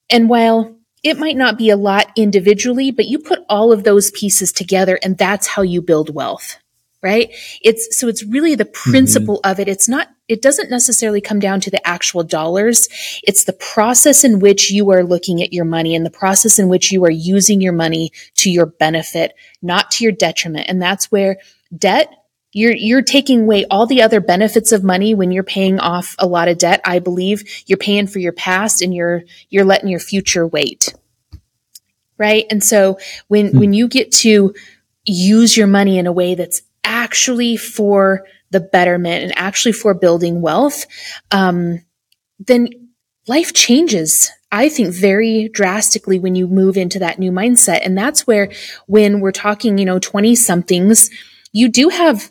And 0.08 0.30
while 0.30 0.74
it 1.04 1.18
might 1.18 1.36
not 1.36 1.58
be 1.58 1.68
a 1.68 1.76
lot 1.76 2.10
individually, 2.16 2.92
but 2.92 3.08
you 3.08 3.18
put 3.18 3.40
all 3.46 3.72
of 3.72 3.84
those 3.84 4.10
pieces 4.12 4.52
together 4.52 4.98
and 5.02 5.18
that's 5.18 5.46
how 5.46 5.60
you 5.60 5.82
build 5.82 6.14
wealth 6.14 6.61
right? 7.02 7.34
It's 7.62 7.98
so 7.98 8.08
it's 8.08 8.22
really 8.22 8.54
the 8.54 8.64
mm-hmm. 8.64 8.90
principle 8.90 9.36
mm-hmm. 9.36 9.50
of 9.50 9.60
it. 9.60 9.68
It's 9.68 9.88
not 9.88 10.08
it 10.28 10.40
doesn't 10.40 10.70
necessarily 10.70 11.20
come 11.20 11.40
down 11.40 11.60
to 11.60 11.70
the 11.70 11.86
actual 11.86 12.22
dollars. 12.22 12.88
It's 13.24 13.44
the 13.44 13.52
process 13.52 14.24
in 14.24 14.38
which 14.38 14.70
you 14.70 14.90
are 14.92 15.02
looking 15.02 15.42
at 15.42 15.52
your 15.52 15.64
money 15.64 15.94
and 15.94 16.06
the 16.06 16.10
process 16.10 16.58
in 16.58 16.68
which 16.68 16.92
you 16.92 17.04
are 17.04 17.10
using 17.10 17.60
your 17.60 17.72
money 17.72 18.12
to 18.36 18.50
your 18.50 18.66
benefit, 18.66 19.34
not 19.60 19.90
to 19.92 20.04
your 20.04 20.12
detriment. 20.12 20.66
And 20.68 20.80
that's 20.80 21.10
where 21.10 21.38
debt 21.76 22.08
you're 22.52 22.74
you're 22.74 23.02
taking 23.02 23.42
away 23.42 23.64
all 23.70 23.86
the 23.86 24.02
other 24.02 24.20
benefits 24.20 24.72
of 24.72 24.84
money 24.84 25.14
when 25.14 25.32
you're 25.32 25.42
paying 25.42 25.80
off 25.80 26.14
a 26.18 26.26
lot 26.26 26.48
of 26.48 26.58
debt. 26.58 26.80
I 26.84 26.98
believe 26.98 27.42
you're 27.66 27.78
paying 27.78 28.06
for 28.06 28.18
your 28.18 28.32
past 28.32 28.82
and 28.82 28.94
you're 28.94 29.22
you're 29.48 29.64
letting 29.64 29.88
your 29.88 30.00
future 30.00 30.46
wait. 30.46 30.94
Right? 32.18 32.46
And 32.50 32.62
so 32.62 32.98
when 33.28 33.48
hmm. 33.48 33.58
when 33.58 33.72
you 33.72 33.88
get 33.88 34.12
to 34.12 34.54
use 35.04 35.56
your 35.56 35.66
money 35.66 35.98
in 35.98 36.06
a 36.06 36.12
way 36.12 36.34
that's 36.36 36.62
actually 36.84 37.56
for 37.56 38.26
the 38.50 38.60
betterment 38.60 39.24
and 39.24 39.32
actually 39.36 39.72
for 39.72 39.94
building 39.94 40.40
wealth, 40.40 40.86
um, 41.30 41.80
then 42.38 42.68
life 43.26 43.52
changes. 43.52 44.30
I 44.50 44.68
think 44.68 44.94
very 44.94 45.48
drastically 45.48 46.18
when 46.18 46.34
you 46.34 46.46
move 46.46 46.76
into 46.76 46.98
that 46.98 47.18
new 47.18 47.32
mindset. 47.32 47.84
And 47.84 47.96
that's 47.96 48.26
where 48.26 48.50
when 48.86 49.20
we're 49.20 49.32
talking, 49.32 49.78
you 49.78 49.84
know, 49.84 49.98
20 49.98 50.34
somethings, 50.34 51.10
you 51.52 51.68
do 51.68 51.88
have 51.88 52.30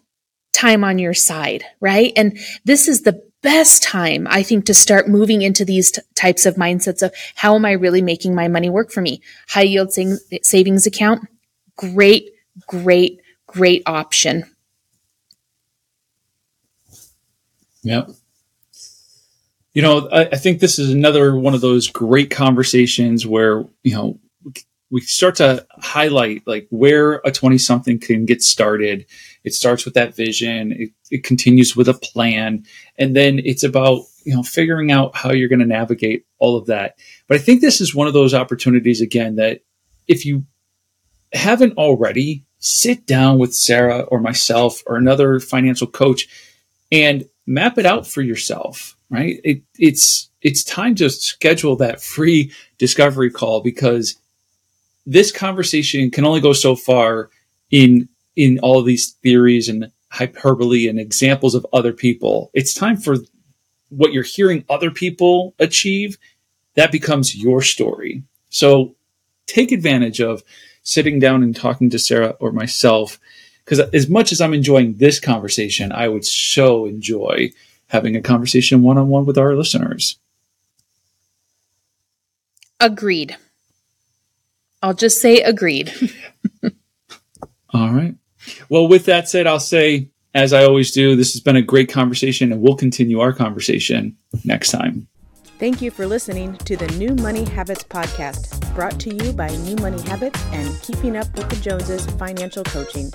time 0.54 0.84
on 0.84 1.00
your 1.00 1.14
side, 1.14 1.64
right? 1.80 2.14
And 2.16 2.38
this 2.66 2.88
is 2.88 3.02
the 3.02 3.24
best 3.42 3.82
time, 3.82 4.28
I 4.30 4.44
think, 4.44 4.66
to 4.66 4.74
start 4.74 5.08
moving 5.08 5.42
into 5.42 5.66
these 5.66 5.92
t- 5.92 6.02
types 6.16 6.46
of 6.46 6.56
mindsets 6.56 7.02
of 7.02 7.14
how 7.36 7.56
am 7.56 7.66
I 7.66 7.72
really 7.72 8.02
making 8.02 8.36
my 8.36 8.48
money 8.48 8.70
work 8.70 8.92
for 8.92 9.02
me? 9.02 9.22
High 9.50 9.64
yield 9.64 9.92
savings 10.44 10.86
account, 10.86 11.28
great, 11.76 12.30
great, 12.68 13.20
great 13.52 13.84
option. 13.86 14.44
Yep. 17.84 18.12
You 19.74 19.82
know, 19.82 20.10
I, 20.12 20.26
I 20.26 20.38
think 20.38 20.60
this 20.60 20.78
is 20.78 20.92
another 20.92 21.36
one 21.36 21.54
of 21.54 21.62
those 21.62 21.88
great 21.88 22.30
conversations 22.30 23.26
where, 23.26 23.64
you 23.84 23.96
know, 23.96 24.20
we 24.92 25.00
start 25.00 25.36
to 25.36 25.66
highlight 25.72 26.46
like 26.46 26.68
where 26.70 27.22
a 27.24 27.32
20 27.32 27.58
something 27.58 27.98
can 27.98 28.26
get 28.26 28.42
started. 28.42 29.06
It 29.46 29.54
starts 29.54 29.86
with 29.86 29.94
that 29.94 30.16
vision. 30.16 30.74
It, 30.74 30.90
it 31.10 31.24
continues 31.24 31.76
with 31.76 31.88
a 31.88 31.94
plan. 31.94 32.66
And 32.98 33.16
then 33.16 33.40
it's 33.40 33.64
about, 33.64 34.02
you 34.26 34.36
know, 34.36 34.44
figuring 34.44 34.92
out 34.92 35.16
how 35.16 35.32
you're 35.32 35.48
going 35.48 35.60
to 35.60 35.66
navigate 35.66 36.26
all 36.40 36.58
of 36.58 36.66
that. 36.66 36.98
But 37.30 37.36
I 37.36 37.38
think 37.40 37.62
this 37.62 37.80
is 37.80 37.96
one 37.96 38.08
of 38.08 38.14
those 38.14 38.34
opportunities 38.34 39.00
again 39.00 39.38
that 39.38 39.62
if 40.10 40.26
you 40.26 40.46
haven't 41.34 41.78
already, 41.78 42.46
sit 42.62 43.06
down 43.06 43.38
with 43.38 43.54
Sarah 43.54 44.02
or 44.02 44.22
myself 44.22 44.82
or 44.88 44.96
another 44.96 45.40
financial 45.40 45.88
coach 45.88 46.30
and 46.92 47.26
map 47.46 47.78
it 47.78 47.86
out 47.86 48.08
for 48.08 48.22
yourself, 48.22 48.96
right? 49.10 49.42
It, 49.44 49.64
it's, 49.78 50.30
it's 50.42 50.64
time 50.64 50.96
to 50.96 51.10
schedule 51.10 51.76
that 51.78 52.02
free 52.02 52.52
discovery 52.78 53.30
call 53.30 53.62
because 53.62 54.16
this 55.06 55.32
conversation 55.32 56.12
can 56.12 56.26
only 56.26 56.40
go 56.40 56.54
so 56.54 56.76
far 56.76 57.30
in 57.70 58.08
in 58.36 58.60
all 58.60 58.82
these 58.82 59.12
theories 59.24 59.68
and 59.68 59.92
hyperbole 60.10 60.88
and 60.88 61.00
examples 61.00 61.56
of 61.56 61.66
other 61.74 61.94
people. 61.94 62.50
It's 62.54 62.74
time 62.74 62.98
for 62.98 63.18
what 63.90 64.14
you're 64.14 64.24
hearing 64.24 64.64
other 64.70 64.92
people 64.92 65.54
achieve. 65.60 66.18
That 66.76 66.92
becomes 66.92 67.36
your 67.36 67.62
story. 67.62 68.24
So 68.50 68.96
take 69.48 69.72
advantage 69.72 70.22
of 70.22 70.44
sitting 70.84 71.20
down 71.20 71.44
and 71.44 71.56
talking 71.56 71.90
to 71.90 72.00
Sarah 72.00 72.36
or 72.40 72.52
myself. 72.52 73.20
Because 73.64 73.80
as 73.94 74.10
much 74.10 74.32
as 74.32 74.42
I'm 74.42 74.54
enjoying 74.54 74.96
this 74.96 75.20
conversation, 75.20 75.92
I 75.92 76.08
would 76.08 76.26
so 76.26 76.86
enjoy 76.86 77.52
having 77.88 78.16
a 78.16 78.22
conversation 78.22 78.82
one 78.82 78.98
on 78.98 79.10
one 79.10 79.26
with 79.26 79.38
our 79.38 79.56
listeners. 79.56 80.18
Agreed. 82.80 83.38
I'll 84.82 84.96
just 84.96 85.22
say 85.22 85.42
agreed. 85.42 85.94
All 87.74 87.92
right. 87.92 88.16
Well, 88.70 88.88
with 88.88 89.06
that 89.06 89.30
said, 89.30 89.46
I'll 89.46 89.60
say, 89.60 90.10
as 90.34 90.54
I 90.54 90.64
always 90.64 90.92
do, 90.92 91.16
this 91.16 91.34
has 91.34 91.42
been 91.42 91.56
a 91.56 91.62
great 91.62 91.92
conversation, 91.92 92.52
and 92.52 92.62
we'll 92.62 92.76
continue 92.76 93.20
our 93.20 93.34
conversation 93.34 94.18
next 94.44 94.72
time. 94.72 95.08
Thank 95.62 95.80
you 95.80 95.92
for 95.92 96.08
listening 96.08 96.58
to 96.58 96.76
the 96.76 96.88
New 96.98 97.14
Money 97.22 97.44
Habits 97.44 97.84
Podcast, 97.84 98.74
brought 98.74 99.00
to 99.02 99.14
you 99.14 99.32
by 99.32 99.48
New 99.58 99.76
Money 99.76 100.02
Habits 100.02 100.44
and 100.46 100.82
Keeping 100.82 101.16
Up 101.16 101.28
with 101.38 101.52
the 101.52 101.56
Joneses 101.58 102.04
Financial 102.18 102.64
Coaching. 102.64 103.12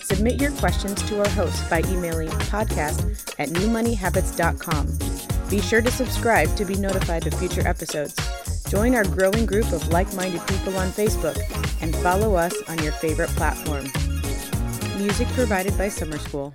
Submit 0.00 0.40
your 0.40 0.52
questions 0.52 1.02
to 1.08 1.18
our 1.18 1.28
host 1.30 1.68
by 1.68 1.80
emailing 1.88 2.28
podcast 2.46 3.34
at 3.40 3.48
newmoneyhabits.com. 3.48 5.50
Be 5.50 5.60
sure 5.60 5.82
to 5.82 5.90
subscribe 5.90 6.54
to 6.54 6.64
be 6.64 6.76
notified 6.76 7.26
of 7.26 7.34
future 7.34 7.66
episodes. 7.66 8.14
Join 8.70 8.94
our 8.94 9.02
growing 9.02 9.44
group 9.44 9.72
of 9.72 9.88
like 9.88 10.14
minded 10.14 10.46
people 10.46 10.76
on 10.76 10.90
Facebook 10.90 11.36
and 11.82 11.96
follow 11.96 12.36
us 12.36 12.54
on 12.68 12.80
your 12.84 12.92
favorite 12.92 13.30
platform. 13.30 13.86
Music 14.96 15.26
provided 15.30 15.76
by 15.76 15.88
Summer 15.88 16.18
School. 16.18 16.54